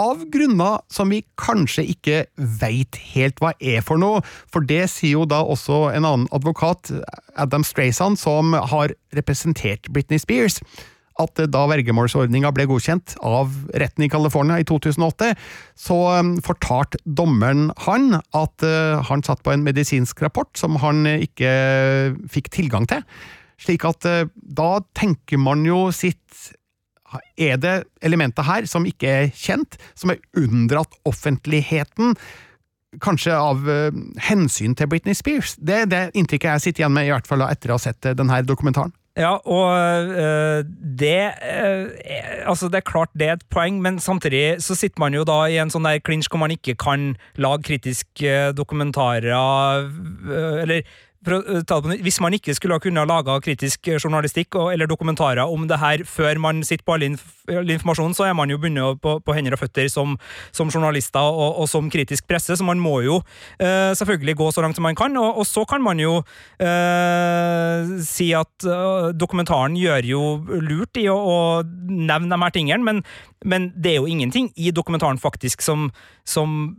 [0.00, 2.20] Av grunner som vi kanskje ikke
[2.60, 6.92] veit helt hva er for noe, for det sier jo da også en annen advokat,
[7.40, 10.60] Adam Strayson, som har representert Britney Spears
[11.20, 15.32] at da vergemålsordninga ble godkjent av retten i California i 2008,
[15.78, 21.04] så um, fortalte dommeren han at uh, han satt på en medisinsk rapport som han
[21.12, 21.52] ikke
[22.32, 23.04] fikk tilgang til.
[23.60, 26.46] Slik at da tenker man jo sitt
[27.36, 32.14] Er det elementer her som ikke er kjent, som er unndratt offentligheten?
[33.04, 33.68] Kanskje av
[34.30, 35.58] hensyn til Britney Spears?
[35.60, 38.14] Det er det inntrykket jeg sitter igjen med, i hvert fall etter å ha sett
[38.16, 38.94] denne dokumentaren.
[39.18, 40.64] Ja, og øh,
[40.98, 41.90] det øh,
[42.46, 45.42] Altså, det er klart det er et poeng, men samtidig så sitter man jo da
[45.50, 49.26] i en sånn der clinch hvor man ikke kan lage kritiske dokumentarer
[50.62, 50.86] Eller
[51.20, 56.38] hvis man ikke skulle ha kunnet lage kritisk journalistikk eller dokumentarer om det her før
[56.40, 59.52] man sitter på all, inf all informasjonen, så er man jo bundet på, på, hender
[59.52, 60.16] og føtter som,
[60.52, 64.64] som journalister og, og, som kritisk presse, så man må jo uh, selvfølgelig gå så
[64.64, 65.16] langt som man kan.
[65.20, 70.22] Og, og så kan man jo uh, si at uh, dokumentaren gjør jo
[70.62, 71.38] lurt i å, å
[71.90, 73.04] nevne de her tingene, men,
[73.44, 75.88] men, det er jo ingenting i dokumentaren faktisk som,
[76.28, 76.74] som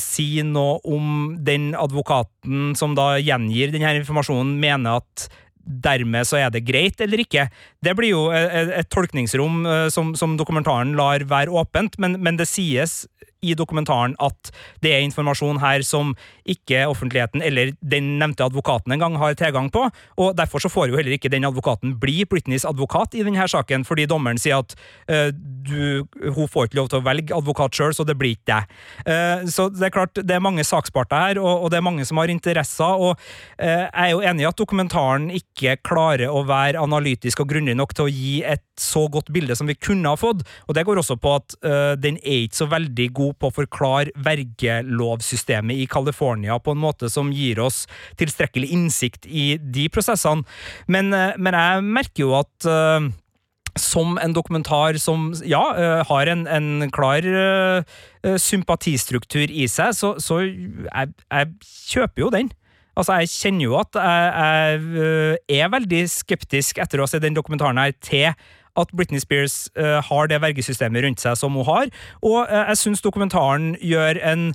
[0.00, 5.26] sier noe om den advokaten som da gjengir denne informasjonen mener at
[5.66, 7.48] dermed så er det greit eller ikke.
[7.82, 12.38] Det blir jo et, et tolkningsrom uh, som, som, dokumentaren lar være åpent, men, men
[12.38, 13.04] det sies
[13.46, 14.52] i dokumentaren at
[14.84, 16.14] det er informasjon her som
[16.46, 19.86] ikke offentligheten eller den nevnte advokaten engang har tilgang på,
[20.20, 23.84] og derfor så får jo heller ikke den advokaten bli Britneys advokat i denne saken,
[23.86, 24.74] fordi dommeren sier at
[25.10, 28.52] uh, du, hun får ikke lov til å velge advokat sjøl, så det blir ikke
[28.52, 28.76] deg.
[29.06, 32.06] Uh, så det er klart, det er mange saksparter her, og, og, det er mange
[32.08, 36.44] som har interesser, og uh, jeg er jo enig i at dokumentaren ikke klarer å
[36.48, 40.10] være analytisk og grundig nok til å gi et så godt bilde som vi kunne
[40.12, 41.54] ha fått, og det går også på at
[42.00, 47.10] den er ikke så veldig god på å forklare vergelovsystemet i California på en måte
[47.12, 47.84] som gir oss
[48.20, 50.46] tilstrekkelig innsikt i de prosessene.
[50.88, 53.06] Men, eh, men jeg merker jo at uh,
[53.76, 60.14] som en dokumentar som ja, uh, har en, en klar uh, sympatistruktur i seg, så,
[60.22, 61.52] så jeg, jeg,
[61.92, 62.52] kjøper jo den.
[62.96, 67.36] Altså, Jeg kjenner jo at jeg, jeg er veldig skeptisk etter å ha sett den
[67.36, 68.32] dokumentaren her til
[68.76, 72.80] at Britney Spears uh, har det vergesystemet rundt seg som hun har, og uh, jeg
[72.82, 74.50] syns dokumentaren gjør en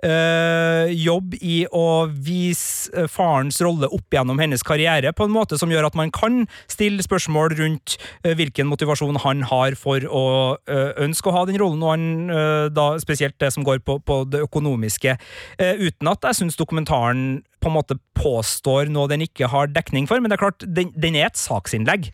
[0.00, 5.90] jobb i å vise farens rolle opp gjennom hennes karriere på en måte som gjør
[5.90, 10.24] at man kan stille spørsmål rundt uh, hvilken motivasjon han har for å
[10.56, 14.22] uh, ønske å ha den rollen, og han, da spesielt det som går på, på
[14.30, 15.16] det økonomiske,
[15.58, 20.20] uten at jeg syns dokumentaren på en måte påstår noe den ikke har dekning for,
[20.20, 22.08] men det er klart, den, den er et saksinnlegg.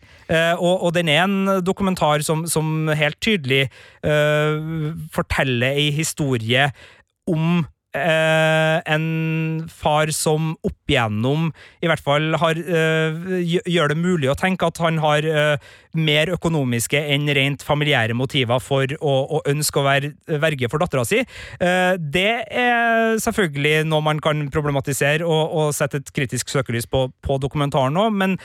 [0.57, 3.67] Og, og, den er en dokumentar som, som helt tydelig
[4.03, 6.69] uh, forteller ei historie
[7.27, 7.65] om
[7.97, 11.49] eh, en far som opp igjennom
[11.83, 15.57] i hvert fall har, eh, gjør det mulig å tenke at han har eh,
[15.97, 21.05] mer økonomiske enn rent familiære motiver for å, å ønske å være verge for dattera
[21.07, 21.23] si.
[21.57, 27.39] Det er selvfølgelig noe man kan problematisere og, og sette et kritisk søkelys på, på
[27.41, 28.37] dokumentaren òg, men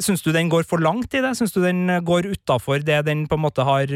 [0.00, 1.34] syns du den går for langt i det?
[1.36, 3.92] Syns du den går utafor det den på en måte har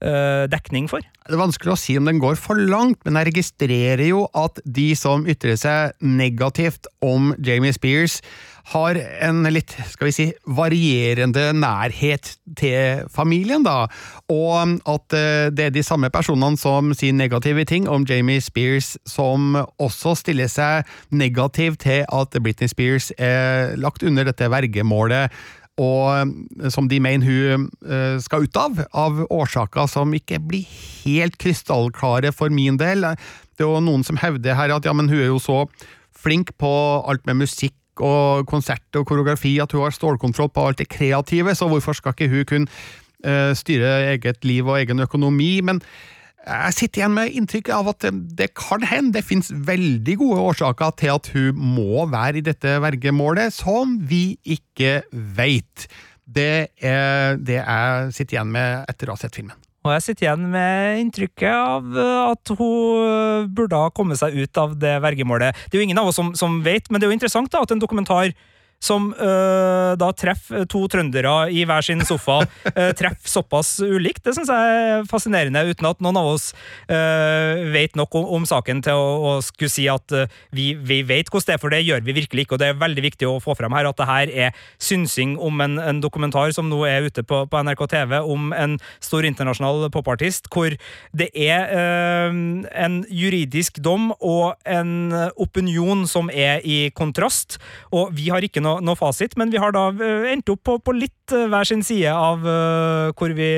[0.00, 1.02] dekning for?
[1.28, 4.60] Det er vanskelig å si om den går for langt, men jeg registrerer jo at
[4.64, 8.20] de som ytrer seg negativt om Jamie Spears,
[8.68, 13.86] har en litt, skal vi si, varierende nærhet til familien, da.
[14.32, 18.96] Og at uh, det er de samme personene som sier negative ting om Jamie Spears,
[19.08, 25.32] som også stiller seg negativ til at Britney Spears er lagt under dette vergemålet
[25.78, 30.66] og eh, som de mener hun eh, skal ut av, av årsaker som ikke blir
[31.04, 33.06] helt krystallklare for min del.
[33.56, 35.64] Det er jo noen som hevder her at ja, men hun er jo så
[36.18, 36.72] flink på
[37.06, 41.54] alt med musikk og konsert og koreografi at hun har stålkontroll på alt det kreative,
[41.54, 42.70] så hvorfor skal ikke hun kunne
[43.26, 45.58] uh, styre eget liv og egen økonomi?
[45.66, 45.82] Men
[46.48, 48.08] jeg sitter igjen med inntrykk av at
[48.38, 52.78] det kan hende det finnes veldig gode årsaker til at hun må være i dette
[52.82, 55.88] vergemålet, som vi ikke veit.
[56.24, 59.56] Det er det jeg sitter igjen med etter å ha sett filmen.
[59.86, 61.98] Og jeg sitter igjen med inntrykket av
[62.32, 65.56] at hun burde ha kommet seg ut av det vergemålet.
[65.68, 67.62] Det er jo ingen av oss som, som vet, men det er jo interessant da,
[67.64, 68.32] at en dokumentar
[68.78, 72.38] som uh, da treffer to trøndere i hver sin sofa,
[72.78, 74.22] uh, treffer såpass ulikt.
[74.24, 76.52] Det syns jeg er fascinerende, uten at noen av oss
[76.86, 80.14] uh, vet nok om, om, saken til å, å skulle si at
[80.54, 82.56] vi, vi, vet hvordan det er, for det gjør vi virkelig ikke.
[82.56, 85.58] Og det er veldig viktig å få frem her at det her er synsing om
[85.64, 89.88] en, en dokumentar som nå er ute på, på, NRK TV, om en stor internasjonal
[89.94, 90.76] popartist, hvor
[91.16, 91.72] det er
[92.78, 97.58] en juridisk dom og en opinion som er i kontrast,
[97.94, 100.62] og vi har ikke noe noe, noe, fasit, men vi har da eh, endt opp
[100.68, 103.50] på, på litt eh, hver sin side av uh, hvor vi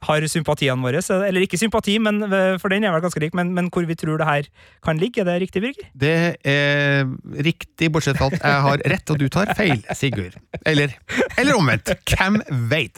[0.00, 1.02] har sympatiene våre.
[1.26, 2.22] Eller ikke sympati, men,
[2.62, 4.48] for den er vel ganske lik, men, men, hvor vi tror det her
[4.86, 5.20] kan ligge.
[5.20, 5.90] Er det riktig, Birger?
[5.92, 7.04] Det er
[7.44, 10.38] riktig, bortsett fra at jeg har rett og du tar feil, Sigurd.
[10.64, 10.96] Eller,
[11.36, 11.92] eller omvendt.
[12.08, 12.40] Hvem
[12.72, 12.96] veit?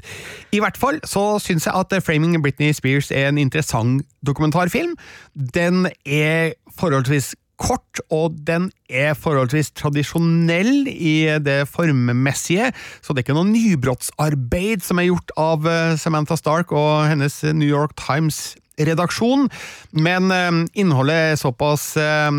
[0.55, 4.95] I hvert fall så syns jeg at Framing Britney Spears er en interessant dokumentarfilm.
[5.35, 13.29] Den er forholdsvis kort, og den er forholdsvis tradisjonell i det formmessige, så det er
[13.29, 18.57] ikke noe nybrottsarbeid som er gjort av eh, Samantha Stark og hennes New York Times
[18.83, 19.51] redaksjon,
[19.93, 22.33] men uh, innholdet er såpass uh,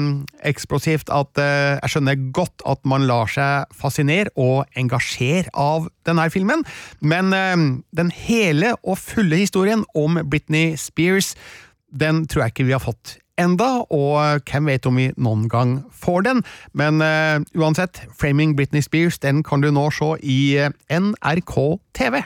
[0.49, 6.65] eksplosivt at jeg skjønner godt at man lar seg fascinere og engasjere av denne filmen,
[7.05, 7.29] men
[7.95, 11.36] den hele og fulle historien om Britney Spears
[11.93, 15.75] den tror jeg ikke vi har fått enda, og hvem vet om vi noen gang
[15.91, 16.43] får den.
[16.73, 21.60] Men uh, uansett, Framing Britney Spears den kan du nå se i eh, NRK
[21.97, 22.23] TV.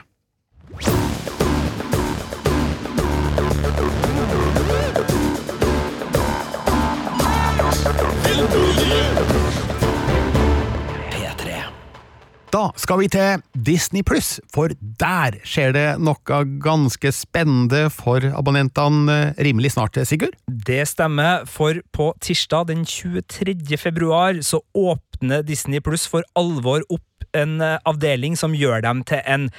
[12.58, 19.36] Da skal vi til Disney pluss, for der skjer det noe ganske spennende for abonnentene
[19.46, 20.34] rimelig snart, Sigurd?
[20.48, 23.54] Det stemmer, for på tirsdag den 23.
[23.78, 29.22] februar så åpner Disney pluss for alvor opp en eh, avdeling som gjør dem til
[29.30, 29.50] en,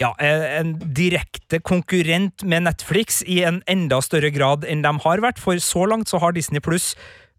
[0.00, 5.42] ja, en direkte konkurrent med Netflix i en enda større grad enn de har vært,
[5.42, 6.94] for så langt så har Disney pluss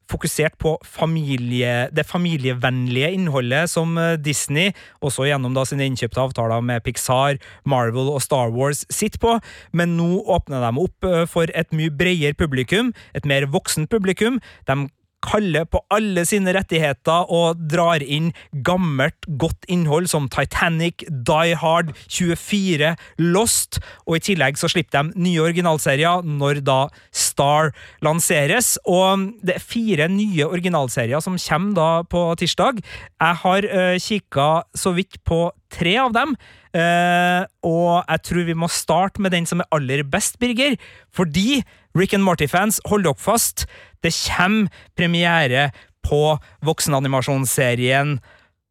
[0.10, 4.74] fokusert på familie, det familievennlige innholdet som eh, Disney,
[5.06, 9.36] også gjennom da sine innkjøpte avtaler med Pixar, Marvel og Star Wars, sitter på,
[9.74, 14.42] men nå åpner de opp eh, for et mye bredere publikum, et mer voksent publikum.
[14.70, 14.90] De
[15.26, 18.32] kaller på alle sine rettigheter og drar inn
[18.66, 25.24] gammelt, godt innhold som Titanic, Die Hard, 24, Lost, og i tillegg så slipper de
[25.26, 26.80] nye originalserier når da
[27.12, 27.74] Star
[28.06, 28.78] lanseres.
[28.90, 32.82] Og det er fire nye originalserier som kommer da på tirsdag.
[33.20, 36.34] Jeg har uh, kikka så vidt på tre av dem.
[36.70, 40.78] Uh, og jeg tror vi må starte med den som er aller best, Birger.
[41.16, 41.62] Fordi
[41.96, 43.68] Rick and Morty-fans, hold dere fast.
[44.04, 45.72] Det kommer premiere
[46.10, 48.20] på voksenanimasjonsserien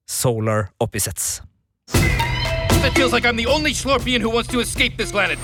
[0.09, 1.43] Solar Opposites.
[2.85, 5.39] It feels like I'm the only Slorpian who wants to escape this planet.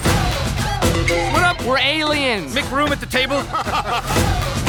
[1.33, 1.61] What up?
[1.67, 2.55] We're aliens.
[2.55, 3.43] Make room at the table.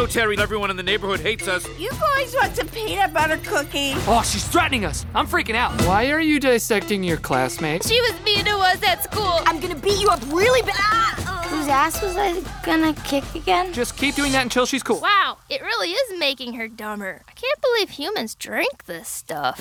[0.00, 1.68] You know, Terry, everyone in the neighborhood hates us.
[1.78, 3.92] You boys want some peanut butter cookie?
[4.08, 5.04] Oh, she's threatening us.
[5.14, 5.78] I'm freaking out.
[5.82, 7.86] Why are you dissecting your classmates?
[7.86, 9.40] She was mean to us at school.
[9.44, 11.18] I'm gonna beat you up really bad.
[11.50, 13.74] Whose ass was I gonna kick again?
[13.74, 15.02] Just keep doing that until she's cool.
[15.02, 17.20] Wow, it really is making her dumber.
[17.28, 19.60] I can't believe humans drink this stuff.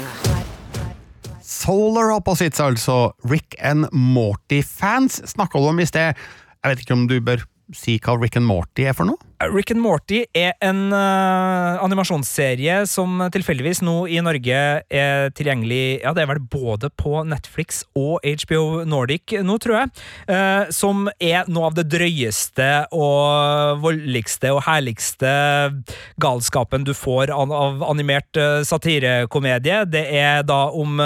[1.42, 3.12] Solar Opposites, altså.
[3.26, 6.16] Rick and Morty-fans snakka du om i sted.
[6.64, 9.20] Jeg vet ikke om du bør si hva Rick and Morty er for noe?
[9.40, 16.12] Rick and Morty er en uh, animasjonsserie som tilfeldigvis nå i Norge er tilgjengelig Ja,
[16.16, 19.94] det er vel både på Netflix og HBO Nordic nå, tror jeg.
[20.28, 25.32] Uh, som er noe av det drøyeste og voldeligste og herligste
[26.20, 29.86] galskapen du får av, av animert uh, satirekomedie.
[29.88, 31.00] Det er da om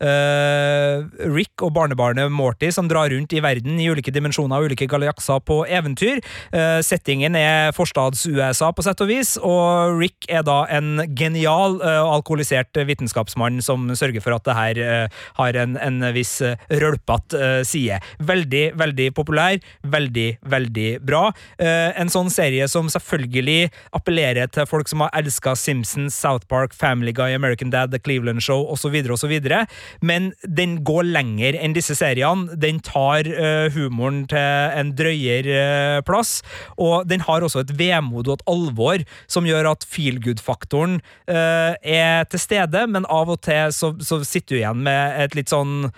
[0.00, 5.40] Rick og barnebarnet Morty som drar rundt i verden i ulike dimensjoner og ulike galakser
[5.44, 6.20] på eventyr.
[6.84, 12.76] settingen er forstads-USA, på sett og vis, og Rick er da en genial og alkoholisert
[12.86, 18.00] vitenskapsmann som sørger for at det her uh, har en, en viss uh, rølpete side.
[18.24, 21.30] Veldig, veldig populær, veldig, veldig bra.
[21.60, 27.12] en sånn serie som selvfølgelig appellerer til folk som har elska Simpsons, South Park, Family
[27.16, 29.34] Guy, American Dad, The Cleveland Show osv., osv.,
[30.06, 32.56] men den går lenger enn disse seriene.
[32.60, 33.28] Den tar
[33.74, 36.40] humoren til en drøyere plass,
[36.80, 41.00] og den har også et vemod og et alvor som gjør at feelgood-faktoren
[41.30, 45.36] uh, er til stede, men av og til så, så sitter du igjen med et
[45.38, 45.90] litt sånn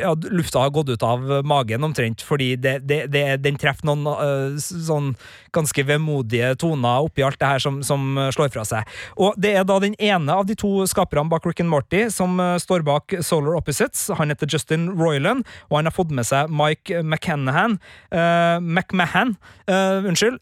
[0.00, 4.06] ja, lufta har gått ut av magen omtrent, fordi det, det, det, den treffer noen
[4.06, 5.12] uh, sånn
[5.52, 8.88] ganske vemodige toner oppi alt det her som, som, slår fra seg.
[9.20, 12.40] Og det er da den ene av de to skaperne bak Rick and Morty som
[12.40, 14.06] uh, står bak Solar Opposites.
[14.18, 17.78] Han heter Justin Royland, og han har fått med seg Mike McCannahan,
[18.14, 19.36] uh, McMahon,
[19.72, 20.40] unnskyld,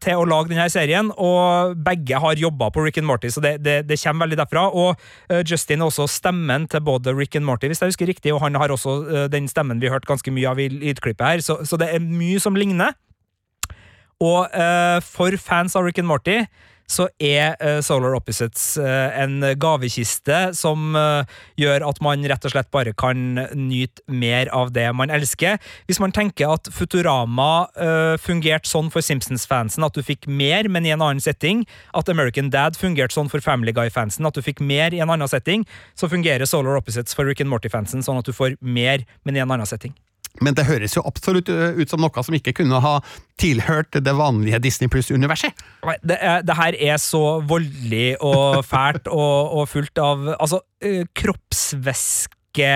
[0.00, 3.58] til å lage denne serien, og begge har jobba på Rick and Morty, så det,
[4.00, 4.62] kommer veldig derfra.
[4.72, 8.40] Og Justin er også stemmen til både Rick and Morty, hvis jeg husker riktig, og
[8.44, 11.60] han har også uh, den stemmen vi hørte ganske mye av i lydklippet her, så,
[11.64, 12.96] så, det er mye som ligner.
[14.22, 16.42] Og uh, for fans av Rick and Morty
[16.92, 21.24] så er uh, Solar Opposites uh, en gavekiste som uh,
[21.60, 25.58] gjør at man rett og slett bare kan nyte mer av det man elsker.
[25.88, 27.66] Hvis man tenker at Futurama
[28.20, 31.64] fungerte sånn for Simpsons-fansen, at du fikk mer, men i en annen setting,
[31.96, 35.30] at American Dad fungerte sånn for Family Guy-fansen, at du fikk mer i en annen
[35.30, 35.66] setting,
[35.98, 39.44] så fungerer Solar Opposites for Rick and Morty-fansen sånn at du får mer, men i
[39.44, 39.96] en annen setting.
[40.40, 42.96] Men det høres jo absolutt eh, ut som noe som ikke kunne ha
[43.40, 45.52] tilhørt det vanlige Disney Pluss-universet.
[46.00, 50.62] Det, det, her er så voldelig og fælt og, og fullt av Altså,
[51.18, 52.70] kroppsvæske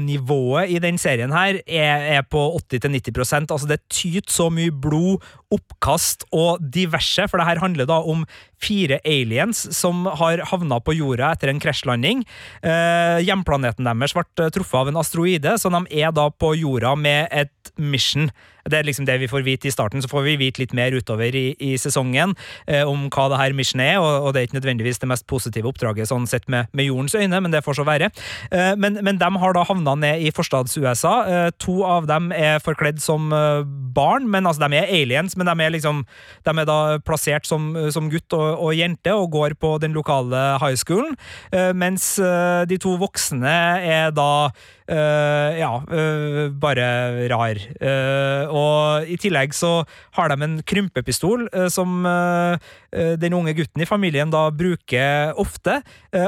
[0.00, 2.40] nivået i den serien her er, er på
[2.72, 5.20] 80-90% Altså Det tyter så mye blod,
[5.54, 8.24] oppkast og diverse, for det her handler da om
[8.60, 12.24] fire aliens som har havna på jorda etter en krasjlanding.
[12.62, 17.28] Eh, hjemplaneten deres ble truffet av en asteroide, så de er da på jorda med
[17.32, 18.30] et mission.
[18.68, 20.92] Det er liksom det vi får vite i starten, så får vi vite litt mer
[20.92, 22.34] utover i, i sesongen
[22.68, 25.26] eh, om hva det her missionet er, og, og, det er ikke nødvendigvis det mest
[25.30, 28.10] positive oppdraget sånn sett med, med jordens øyne, men det får så være.
[28.52, 31.14] Eh, men, men, de har da havna ned i forstads-USA.
[31.24, 33.64] Eh, to av dem er forkledd som eh,
[33.96, 36.04] barn, men altså de er aliens, men de er liksom
[36.46, 40.58] de er da plassert som, som gutt og, og, jente og går på den lokale
[40.62, 41.16] high schoolen,
[41.52, 44.30] eh, mens eh, de to voksne er da
[44.90, 46.86] Uh, ja, uh, bare
[47.30, 47.58] rar.
[47.78, 49.84] Uh, og i tillegg så
[50.18, 52.02] har de en krympepistol som
[52.90, 55.76] den unge gutten i familien da bruker ofte.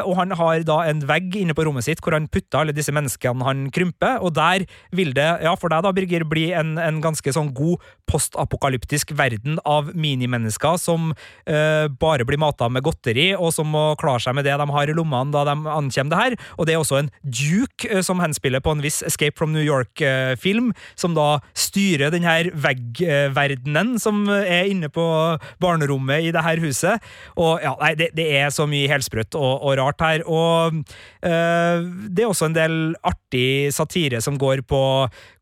[0.04, 2.94] og han har da en vegg inne på rommet sitt hvor han putter alle disse
[2.94, 4.20] menneskene han krymper.
[4.22, 7.82] Og der vil det, ja for deg da, Birger, bli en, en ganske sånn god
[8.06, 11.10] postapokalyptisk verden av minimennesker som
[12.00, 14.94] bare blir mata med godteri, og som må klare seg med det de har i
[14.96, 16.36] lommene da de ankommer det her.
[16.56, 20.72] Og det er også en duke som henspiller på en viss Escape from New York-film,
[20.94, 25.04] som da styrer den her veggverdenen som er inne på
[25.62, 27.02] barnerommet i det her huset.
[27.36, 30.26] Og ja, nei, det, det er så mye helsprøtt og, og, rart her.
[30.28, 34.82] Og øh, det er også en del artig satire som går på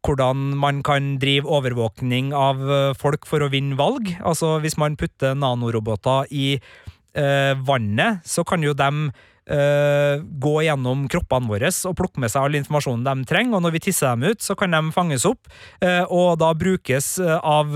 [0.07, 4.13] hvordan man kan drive overvåkning av øh, folk for å vinne valg.
[4.25, 9.11] Altså, hvis man putter nanoroboter i eh, vannet, så kan jo dem
[9.51, 13.57] eh, gå gjennom kroppene våre og plukke med seg all informasjonen de trenger.
[13.59, 15.51] Og når vi tisser dem ut, så kan de fanges opp,
[15.85, 17.75] eh, og da brukes uh, av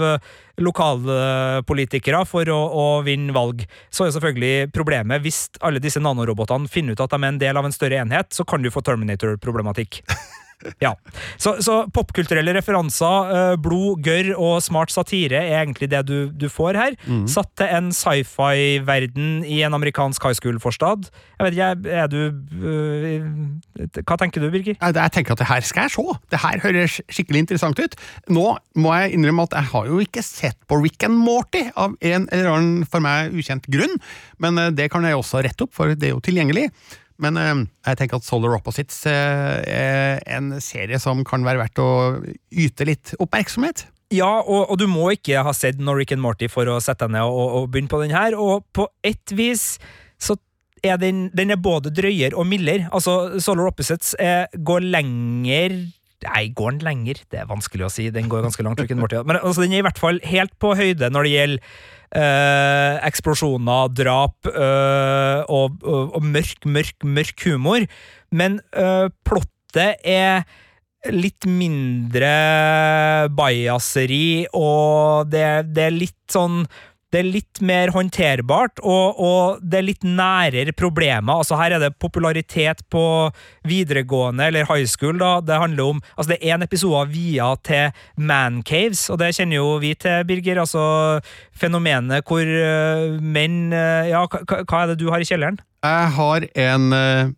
[0.61, 3.65] lokalpolitikere for å, å, vinne valg.
[3.91, 7.59] Så er selvfølgelig problemet, hvis alle disse nanorobotene finner ut at de er en del
[7.59, 10.03] av en større enhet, så kan du få Terminator-problematikk.
[10.83, 10.95] Ja.
[11.41, 16.49] Så, så popkulturelle referanser, eh, blod, gørr og smart satire er egentlig det du, du
[16.53, 16.97] får her.
[17.07, 17.25] Mm.
[17.31, 21.09] Satt til en sci-fi-verden i en amerikansk high school-forstad.
[21.39, 22.21] Jeg vet ikke, er du
[22.65, 23.29] øh,
[24.01, 24.77] Hva tenker du, Birger?
[24.79, 26.19] Jeg, jeg tenker at det her skal jeg se.
[26.33, 27.97] Det her høres skikkelig interessant ut.
[28.33, 28.47] Nå
[28.81, 32.29] må jeg innrømme at jeg har jo ikke sett på Rick and Morty av en
[32.33, 33.99] eller annen for meg ukjent grunn,
[34.43, 36.71] men eh, det kan jeg også rette opp, for det er jo tilgjengelig.
[37.23, 41.83] Men eh, jeg tenker at Solar Opposites eh, er en serie som kan være verdt
[41.83, 41.91] å
[42.51, 43.87] yte litt oppmerksomhet.
[44.15, 47.17] Ja, og, og du må ikke ha sett noe and Morty for å sette deg
[47.17, 49.79] ned og, og begynne på den her, og på ett vis
[50.21, 50.37] så
[50.85, 52.91] er den, den er både drøyere og mildere.
[52.93, 55.79] Altså, Solar Opposites eh, går lenger
[56.25, 57.21] Nei, går den lenger?
[57.31, 58.09] Det er vanskelig å si.
[58.15, 58.81] Den går ganske langt.
[58.81, 61.63] Men altså, den er i hvert fall helt på høyde når det gjelder
[62.25, 67.87] øh, eksplosjoner, drap øh, og, og, og mørk, mørk, mørk humor.
[68.35, 70.45] Men øh, plottet er
[71.13, 72.33] litt mindre
[73.37, 75.45] bajaseri, og det,
[75.77, 76.63] det er litt sånn
[77.15, 81.39] det er litt mer håndterbart, og, og, det er litt nærere problemer.
[81.39, 83.05] Altså Her er det popularitet på
[83.69, 85.19] videregående, eller high school.
[85.23, 85.39] da.
[85.41, 89.79] Det handler om, altså det er en episode via til mancaves, og det kjenner jo
[89.85, 90.65] vi til, Birger.
[90.65, 91.21] altså
[91.55, 95.61] Fenomenet hvor uh, menn uh, Ja, hva er det du har i kjelleren?
[95.85, 97.33] Jeg har en uh,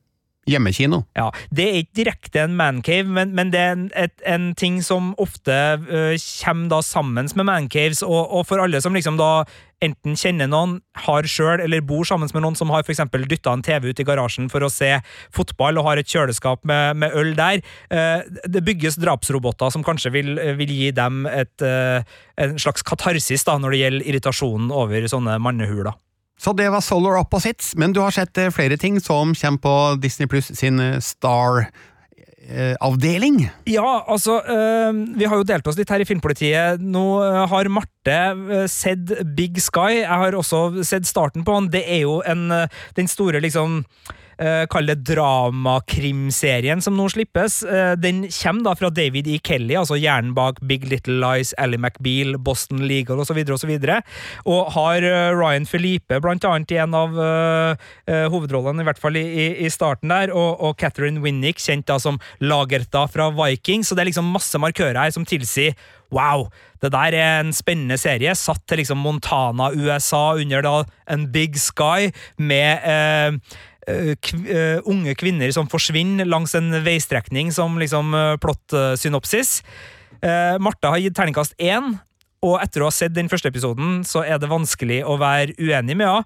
[0.46, 1.02] hjemmekino.
[1.16, 4.78] Ja, Det er ikke direkte en mancave, men, men det er en, et, en ting
[4.84, 6.14] som ofte uh,
[6.44, 9.44] kommer da sammen med mancaves, og, og, for alle som liksom da
[9.84, 13.02] enten kjenner noen, har sjøl, eller bor sammen med noen som har f.eks.
[13.28, 14.94] dytta en TV ut i garasjen for å se
[15.34, 17.60] fotball og har et kjøleskap med, med øl der.
[17.92, 22.00] Uh, det bygges drapsroboter som kanskje vil, vil gi dem et, uh,
[22.40, 25.96] en slags katarsis da, når det gjelder irritasjonen over sånne mannehuler.
[26.40, 29.74] Så det var Solar Opposites, men du har sett eh, flere ting som kommer på
[30.02, 31.00] Disney Pluss sin eh,
[32.46, 33.50] Star-avdeling?
[33.66, 36.80] Ja, altså øh, Vi har jo delt oss litt her i Filmpolitiet.
[36.80, 37.06] Nå
[37.50, 40.02] har Marte sett Big Sky.
[40.02, 41.70] Jeg har også sett starten på den.
[41.72, 42.48] Det er jo en,
[42.96, 43.82] den store liksom
[44.70, 47.62] Kall det dramakrimserien som nå slippes.
[47.64, 49.38] Uh, den kommer da fra David E.
[49.40, 54.00] Kelly, altså hjernen bak Big Little Lies, Ally McBeal, Boston Legal osv., og, så videre,
[54.44, 57.14] og har uh, Ryan Felipe blant annet i en av
[58.06, 59.24] hovedrollene, i hvert fall i,
[59.64, 64.04] i starten der, og, og Catherine Winnick, kjent da som Lagertha fra Vikings, så det
[64.04, 65.76] er liksom masse markører her som tilsier
[66.14, 66.46] Wow,
[66.82, 70.74] det der er en spennende serie, satt til liksom Montana, USA, under da
[71.10, 73.56] en big sky, med eh,
[73.86, 79.60] unge kvinner som forsvinner langs en veistrekning som liksom uh, plott-synopsis.
[80.58, 81.92] Martha har gitt terningkast én,
[82.42, 85.94] og etter å ha sett den første episoden, så er det vanskelig å være uenig
[86.00, 86.24] med henne.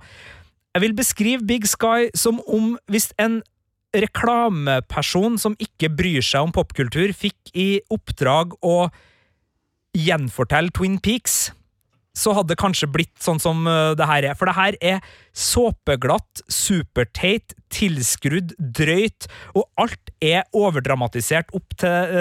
[0.71, 3.41] Jeg vil beskrive Big Sky som om hvis en
[3.97, 8.85] reklameperson som ikke bryr seg om popkultur, fikk i oppdrag å
[9.99, 11.51] gjenfortelle Twin Peaks
[12.17, 13.63] så hadde det kanskje blitt sånn som
[13.97, 14.37] det her er.
[14.39, 14.99] For det her er
[15.37, 22.19] såpeglatt, superteit, tilskrudd, drøyt, og alt er overdramatisert opp til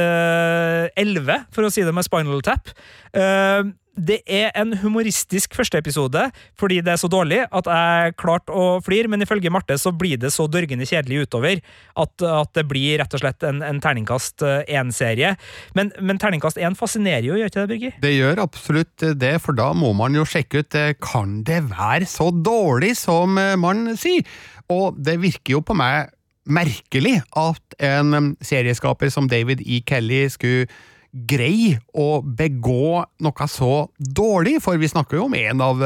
[0.99, 2.69] elleve, uh, for å si det med Spinal Tap.
[3.17, 6.25] Uh, det er en humoristisk førsteepisode
[6.59, 10.19] fordi det er så dårlig at jeg klarte å flire, men ifølge Marte så blir
[10.21, 11.61] det så dørgende kjedelig utover
[11.99, 15.35] at, at det blir rett og slett en, en terningkast én-serie.
[15.77, 17.97] Men, men, terningkast én fascinerer jo, gjør ikke det, Birger?
[18.03, 22.29] Det gjør absolutt det, for da må man jo sjekke ut kan det være så
[22.33, 24.27] dårlig som man sier.
[24.69, 26.11] Og det virker jo på meg
[26.49, 29.81] merkelig at en serieskaper som David E.
[29.85, 30.69] Kelly skulle
[31.11, 35.85] greie å begå noe så dårlig, for vi snakker jo om en av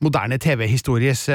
[0.00, 1.26] moderne TV-histories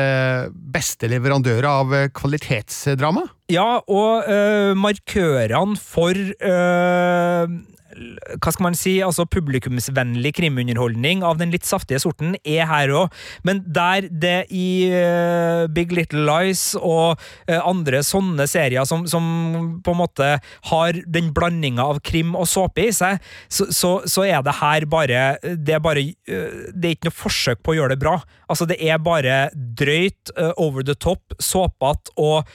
[0.52, 3.26] beste leverandører av kvalitetsdrama.
[3.54, 7.56] Ja, og øh, markørene for øh
[7.96, 13.16] hva skal man si, altså publikumsvennlig krimunderholdning av den litt saftige sorten er her òg,
[13.48, 17.16] men der det i uh, Big Little Lies og
[17.50, 20.30] uh, andre sånne serier som, som, på en måte
[20.72, 24.88] har den blandinga av krim og såpe i seg, så, så, så, er det her
[24.90, 28.16] bare Det er bare uh, Det er ikke noe forsøk på å gjøre det bra.
[28.50, 30.32] Altså, det er bare drøyt,
[30.62, 32.48] over the top, såpete og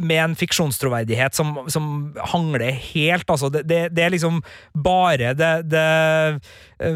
[0.00, 1.84] med en fiksjonstroverdighet som, som
[2.32, 3.50] hangler helt, altså.
[3.52, 4.42] Det, det, det er liksom liksom
[4.82, 6.90] bare det, det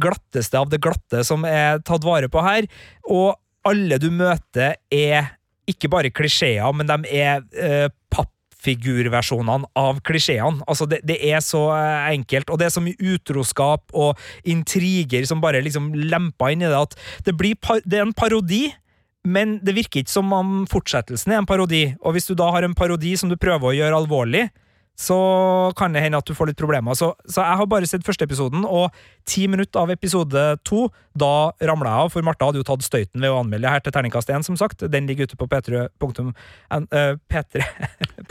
[0.00, 2.66] glatteste av det glatte som er tatt vare på her.
[3.08, 5.34] Og alle du møter, er
[5.66, 10.60] ikke bare klisjeer, men de er eh, pappfigurversjonene av klisjeene.
[10.68, 11.70] Altså, det, det, er så
[12.12, 16.68] enkelt, og det er så mye utroskap og intriger som bare liksom lemper inn i
[16.68, 18.66] det at det, blir det er en parodi.
[19.24, 22.66] Men det virker ikke som om fortsettelsen er en parodi, og hvis du da har
[22.66, 24.42] en parodi som du prøver å gjøre alvorlig,
[24.94, 25.16] så
[25.78, 26.94] kan det hende at du får litt problemer.
[26.94, 28.94] Så, så jeg har bare sett første episoden, og
[29.26, 30.86] ti minutter av episode to,
[31.18, 33.94] da ramla jeg av, for Martha hadde jo tatt støyten ved å anmelde her til
[33.94, 34.86] terningkast 1, som sagt.
[34.92, 36.30] Den ligger ute på p3.no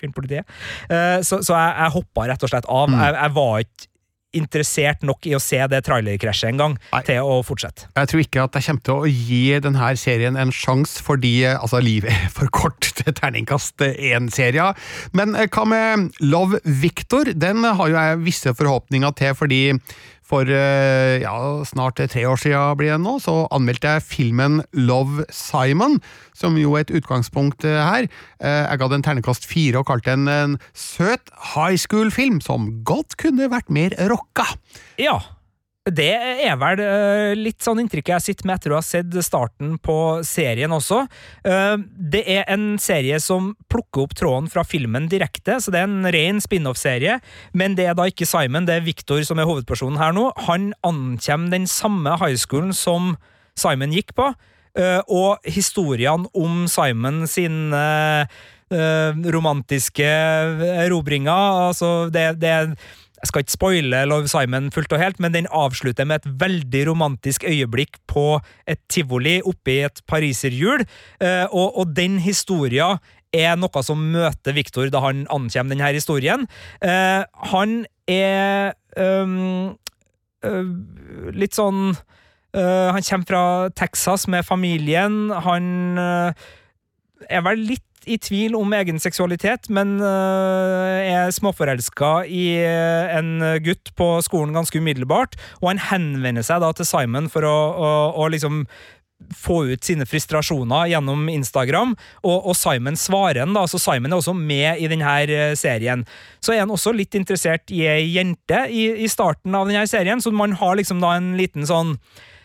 [0.00, 0.48] filmpolitiet.
[0.88, 2.88] Eh, Så, så jeg, jeg hoppa rett og slett av.
[2.94, 3.90] Jeg, jeg var ikke
[4.36, 7.02] interessert nok i å se det trailerkrasjet en gang Nei.
[7.06, 7.88] til å fortsette.
[7.96, 11.58] Jeg tror ikke at jeg kommer til å gi denne serien en sjanse, fordi eh,
[11.58, 14.74] altså, livet er for kort til terningkast én-serier.
[15.16, 17.32] Men eh, hva med Love Victor?
[17.34, 19.62] Den har jo jeg visse forhåpninger til, fordi
[20.34, 21.34] for eh, ja,
[21.68, 26.00] snart tre år siden blir det nå, så anmeldte jeg filmen Love Simon,
[26.34, 28.08] som jo er et utgangspunkt eh, her.
[28.42, 33.14] Eh, Jeg ga den ternekast fire og kalte den en søt high school-film som godt
[33.20, 34.48] kunne vært mer rocka.
[34.98, 35.20] Ja.
[35.84, 39.74] Det er vel eh, litt sånn inntrykket jeg sitter med etter å ha sett starten
[39.84, 41.02] på serien også.
[41.44, 41.74] Eh,
[42.14, 46.08] det er en serie som plukker opp tråden fra filmen direkte, så det er en
[46.16, 47.18] ren spin-off-serie.
[47.52, 50.30] Men det er da ikke Simon, det er Victor som er hovedpersonen her nå.
[50.48, 53.18] Han ankommer den samme high schoolen som
[53.52, 54.32] Simon gikk på,
[54.80, 57.84] eh, og historiene om Simon sine
[58.24, 60.08] eh, romantiske
[60.88, 62.56] erobringer, altså det, det
[63.24, 66.82] jeg skal ikke spoile Love Simon fullt og helt, men den avslutter med et veldig
[66.90, 68.36] romantisk øyeblikk på
[68.68, 70.84] et tivoli oppe i et pariserhjul,
[71.24, 73.00] eh, og, og den historien
[73.34, 76.44] er noe som møter Victor da han ankommer denne historien.
[76.84, 77.72] Eh, han
[78.12, 79.72] er øh,
[81.32, 81.94] litt sånn
[82.54, 83.44] Han kommer fra
[83.74, 85.32] Texas med familien.
[85.42, 93.14] Han er vel litt i tvil om egen seksualitet, men øh, er småforelska i øh,
[93.18, 97.56] en gutt på skolen ganske umiddelbart, og han henvender seg da til Simon for å,
[97.74, 97.94] å,
[98.24, 98.64] å liksom
[99.34, 101.94] få ut sine frustrasjoner gjennom Instagram,
[102.24, 106.04] og, og Simon svarer han da, så Simon er også med i denne eh, serien.
[106.44, 110.22] Så er han også litt interessert i ei jente i, i starten av denne serien,
[110.22, 111.96] så man har liksom da en liten sånn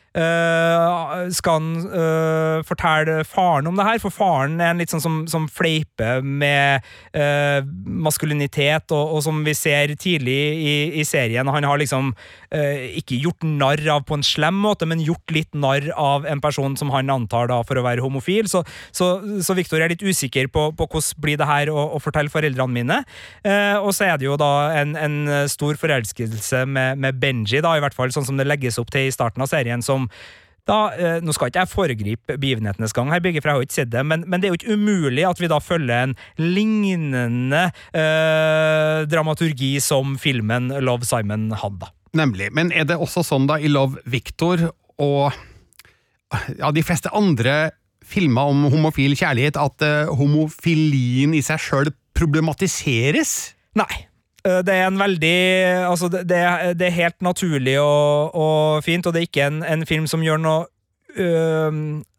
[0.09, 3.99] Uh, skal han uh, fortelle faren om det her?
[4.01, 9.43] For faren er en litt sånn som, som fleiper med uh, maskulinitet, og, og som
[9.45, 11.49] vi ser tidlig i, i serien.
[11.49, 12.13] Han har liksom
[12.49, 16.73] ikke gjort narr av på en slem måte, men gjort litt narr av en person
[16.79, 18.47] som han antar da for å være homofil.
[18.49, 18.63] Så,
[18.95, 19.11] så,
[19.45, 22.73] så Victor er litt usikker på, på hvordan blir det her å, å fortelle foreldrene
[22.73, 22.97] mine.
[23.83, 24.49] og så er det jo da
[24.79, 28.81] en, en stor forelskelse med, med Benji, da, i hvert fall sånn som det legges
[28.81, 29.98] opp til i starten av serien, som
[30.69, 33.77] da, eh, Nå skal ikke jeg foregripe begivenhetenes gang, her, Birger, for jeg har ikke
[33.79, 37.63] sett det, men, men det er jo ikke umulig at vi da følger en lignende
[37.97, 41.89] eh, dramaturgi som filmen Love Simon hadde.
[42.17, 42.51] Nemlig.
[42.57, 44.69] Men er det også sånn da i Love Victor
[44.99, 45.33] og
[46.57, 47.71] ja, de fleste andre
[48.09, 53.53] filmer om homofil kjærlighet at eh, homofilien i seg sjøl problematiseres?
[53.77, 54.08] Nei.
[54.45, 55.37] Eh, Det er en veldig
[55.89, 59.85] Altså, det, det er- helt naturlig og, og fint, og det er ikke en, en
[59.85, 60.65] film som gjør noe
[61.17, 61.71] øh,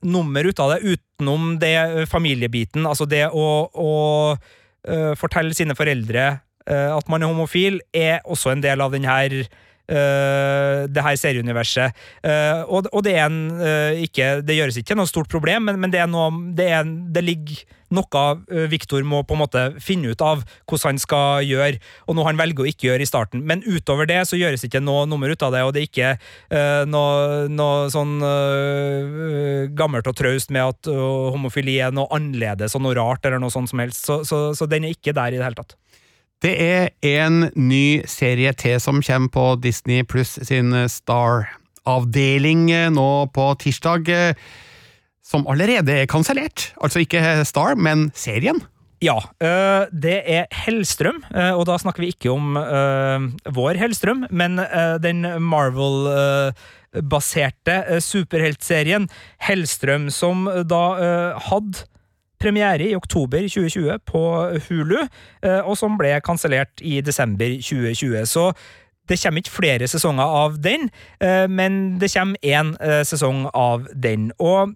[0.03, 2.87] nummer ut av det, utenom det familiebiten.
[2.87, 3.91] Altså det å, å
[4.89, 9.05] øh, fortelle sine foreldre øh, at man er homofil, er også en del av den
[9.05, 9.31] her
[9.91, 11.99] øh, det her serieuniverset.
[12.25, 15.81] Uh, og, og det er en uh, ikke, Det gjøres ikke noe stort problem, men,
[15.83, 18.21] men det, er noe, det, er, en- det ligger noe
[18.71, 22.39] Viktor må på en måte finne ut av hvordan han skal gjøre, og noe han
[22.39, 23.43] velger å ikke gjøre i starten.
[23.43, 26.13] Men utover det så gjøres ikke noe nummer ut av det, og det er ikke
[26.55, 32.79] uh, noe, noe sånn uh, gammelt og traust med at uh, homofili er noe annerledes
[32.79, 34.07] og noe rart eller noe sånt som helst.
[34.07, 35.75] Så, så, så den er ikke der i det hele tatt.
[36.41, 43.29] Det er en ny serie til som kommer på Disney pluss sin Star-avdeling eh, nå
[43.35, 44.33] på tirsdag, eh,
[45.21, 46.73] som allerede er kansellert.
[46.81, 48.57] Altså ikke Star, men serien.
[49.05, 52.57] Ja, øh, det er Hellstrøm, og da snakker vi ikke om
[53.57, 54.61] vår Hellstrøm, men
[55.05, 59.09] den Marvel-baserte øh, superheltserien
[59.45, 60.85] Hellstrøm, som da
[61.51, 61.90] hadde
[62.41, 64.23] premiere i oktober 2020 på
[64.69, 64.99] Hulu,
[65.45, 68.27] øh, og som ble kansellert i desember 2020.
[68.27, 68.53] Så
[69.09, 70.91] det kommer ikke flere sesonger av den,
[71.23, 74.33] øh, men det kommer én øh, sesong av den.
[74.39, 74.69] Og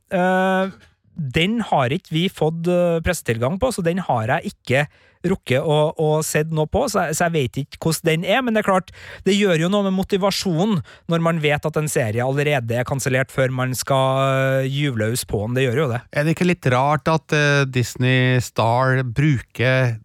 [1.15, 4.87] den har ikke vi fått øh, pressetilgang på, så den har jeg ikke
[5.25, 8.43] rukket å, å sett noe på, så jeg, så jeg vet ikke hvordan den er.
[8.45, 8.93] Men det er klart,
[9.25, 13.33] det gjør jo noe med motivasjonen når man vet at en serie allerede er kansellert
[13.35, 15.57] før man skal gyve løs på den.
[15.59, 16.03] Det gjør jo det.
[16.13, 19.97] Er det ikke litt rart at eh, Disney Star bruker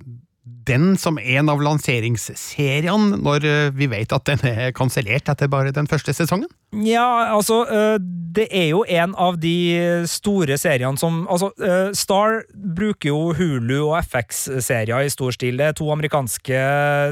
[0.68, 5.74] den som en av lanseringsseriene, når eh, vi vet at den er kansellert etter bare
[5.76, 6.50] den første sesongen?
[6.86, 7.98] Ja, altså øh,
[8.36, 13.88] Det er jo en av de store seriene som Altså, øh, Star bruker jo Hulu
[13.88, 15.58] og FX-serier i stor stil.
[15.58, 16.60] Det er to amerikanske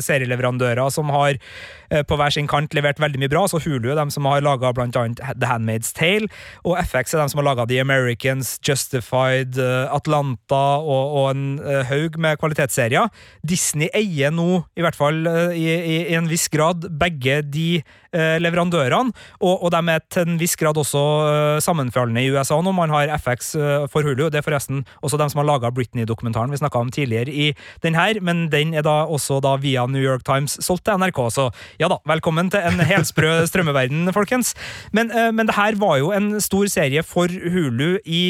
[0.06, 1.40] serieleverandører som har
[1.88, 3.46] på hver sin kant levert veldig mye bra.
[3.48, 6.28] Så Hulu er dem som har laga annet The Handmaid's Tale,
[6.68, 12.20] og FX er dem som har laga The Americans, Justified, Atlanta og, og en haug
[12.20, 13.08] med kvalitetsserier.
[13.46, 17.82] Disney eier nå, i hvert fall øh, i, i, i en viss grad, begge de
[18.16, 19.14] eh, leverandørene.
[19.42, 22.74] Og, og de er til en viss grad også eh, sammenfallende i USA nå.
[22.76, 24.28] Man har FX eh, for Hulu.
[24.32, 27.52] Det er forresten også dem som har laga Britney-dokumentaren vi snakka om tidligere i
[27.84, 31.22] den her, men den er da også da via New York Times solgt til NRK.
[31.34, 31.50] Så
[31.82, 34.54] ja da, velkommen til en helsprø strømmeverden, folkens.
[34.96, 38.24] Men, eh, men det her var jo en stor serie for Hulu i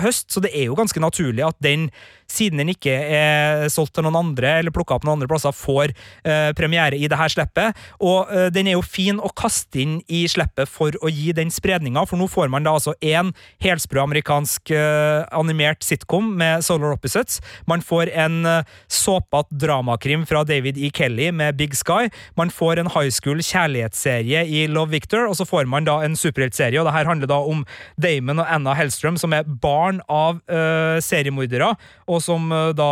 [0.00, 1.90] høst, så det er jo ganske naturlig at den
[2.30, 5.92] siden den ikke er solgt til noen andre eller plukka opp noen andre plasser, får
[6.26, 7.76] eh, premiere i det her slippet.
[8.02, 11.52] Og eh, den er jo fin å kaste inn i slippet for å gi den
[11.54, 13.32] spredninga, for nå får man da altså én
[13.64, 17.40] helsprø amerikansk eh, animert sitcom med Solar Opposites.
[17.70, 20.90] Man får en eh, såpete dramakrim fra David E.
[20.94, 22.10] Kelly med Big Sky.
[22.38, 26.16] Man får en high school kjærlighetsserie i Love Victor, og så får man da en
[26.18, 27.64] superheltserie, og det her handler da om
[28.00, 31.74] Damon og Anna Hellstrøm, som er barn av eh, seriemordere.
[32.06, 32.90] og og som uh, da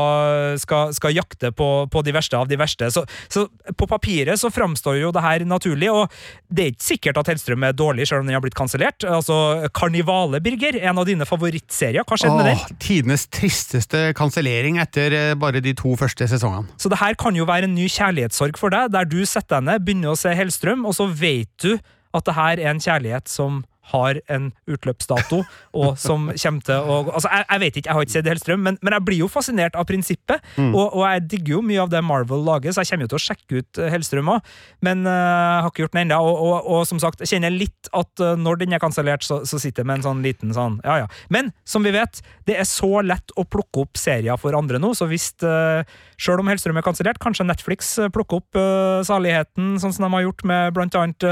[0.60, 2.90] skal, skal jakte på, på, de verste av de verste.
[2.92, 3.46] Så, så,
[3.76, 6.12] på papiret så framstår jo det her naturlig, og
[6.52, 9.06] det er ikke sikkert at Hellstrøm er dårlig, selv om den har blitt kansellert.
[9.08, 12.06] Altså, Karnivale, Birger, en av dine favorittserier.
[12.06, 12.78] Hva skjedde med den?
[12.82, 16.70] Tidenes tristeste kansellering etter eh, bare de to første sesongene.
[16.80, 19.68] Så det her kan jo være en ny kjærlighetssorg for deg, der du setter deg
[19.70, 21.74] ned, begynner å se Hellstrøm, og så vet du
[22.14, 23.62] at det her er en kjærlighet som
[23.92, 25.42] har en utløpsdato,
[25.76, 28.62] og som kommer til å Altså, jeg, jeg vet ikke, jeg har ikke sett Hellstrøm,
[28.64, 30.70] men, men jeg blir jo fascinert av prinsippet, mm.
[30.72, 33.20] og, og, jeg digger jo mye av det Marvel lager, så jeg kommer jo til
[33.20, 34.52] å sjekke ut eh, Hellstrøm òg,
[34.86, 36.20] men uh, jeg har ikke gjort den ennå.
[36.24, 39.42] Og, og, og, som sagt, jeg kjenner litt at uh, når den er kansellert, så,
[39.48, 41.10] så, sitter jeg med en sånn liten sånn ja ja.
[41.32, 44.94] Men som vi vet, det er så lett å plukke opp serier for andre nå,
[44.96, 45.84] så hvis uh,
[46.20, 50.26] Sjøl om Hellstrøm er kansellert, kanskje Netflix plukker opp uh, Saligheten, sånn som de har
[50.26, 51.28] gjort med blant annet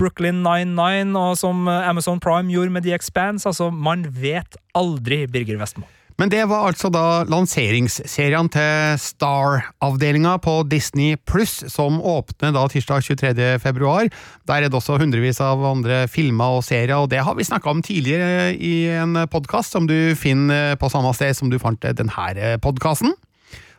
[0.00, 3.48] Brooklyn 99, og som Amazon Prime gjorde med The Expanse.
[3.48, 5.88] Altså, man vet aldri, Birger Vestmo.
[6.16, 13.04] Men det var altså da lanseringsserien til Star-avdelinga på Disney pluss, som åpner da tirsdag
[13.04, 13.58] 23.
[13.60, 14.08] februar.
[14.48, 17.68] Der er det også hundrevis av andre filmer og serier, og det har vi snakka
[17.68, 22.56] om tidligere i en podkast som du finner på samme sted som du fant denne
[22.64, 23.12] podkasten.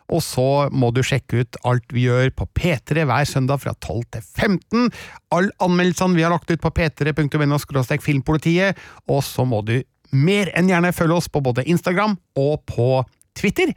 [0.08, 4.06] Og så må du sjekke ut alt vi gjør på P3 hver søndag fra 12
[4.16, 4.88] til 15.
[5.36, 8.78] Alle anmeldelsene vi har lagt ut på p3.no filmpolitiet,
[9.08, 9.78] og så må du
[10.12, 13.04] mer enn gjerne følge oss på både Instagram og på
[13.36, 13.74] Twitter.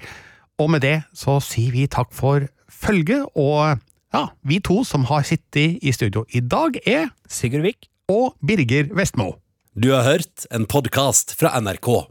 [0.62, 3.82] Og med det så sier vi takk for følget, og
[4.14, 8.92] ja, vi to som har sittet i studio i dag, er Sigurd Vik og Birger
[8.96, 9.34] Vestmo.
[9.72, 12.11] Du har hørt en podkast fra NRK.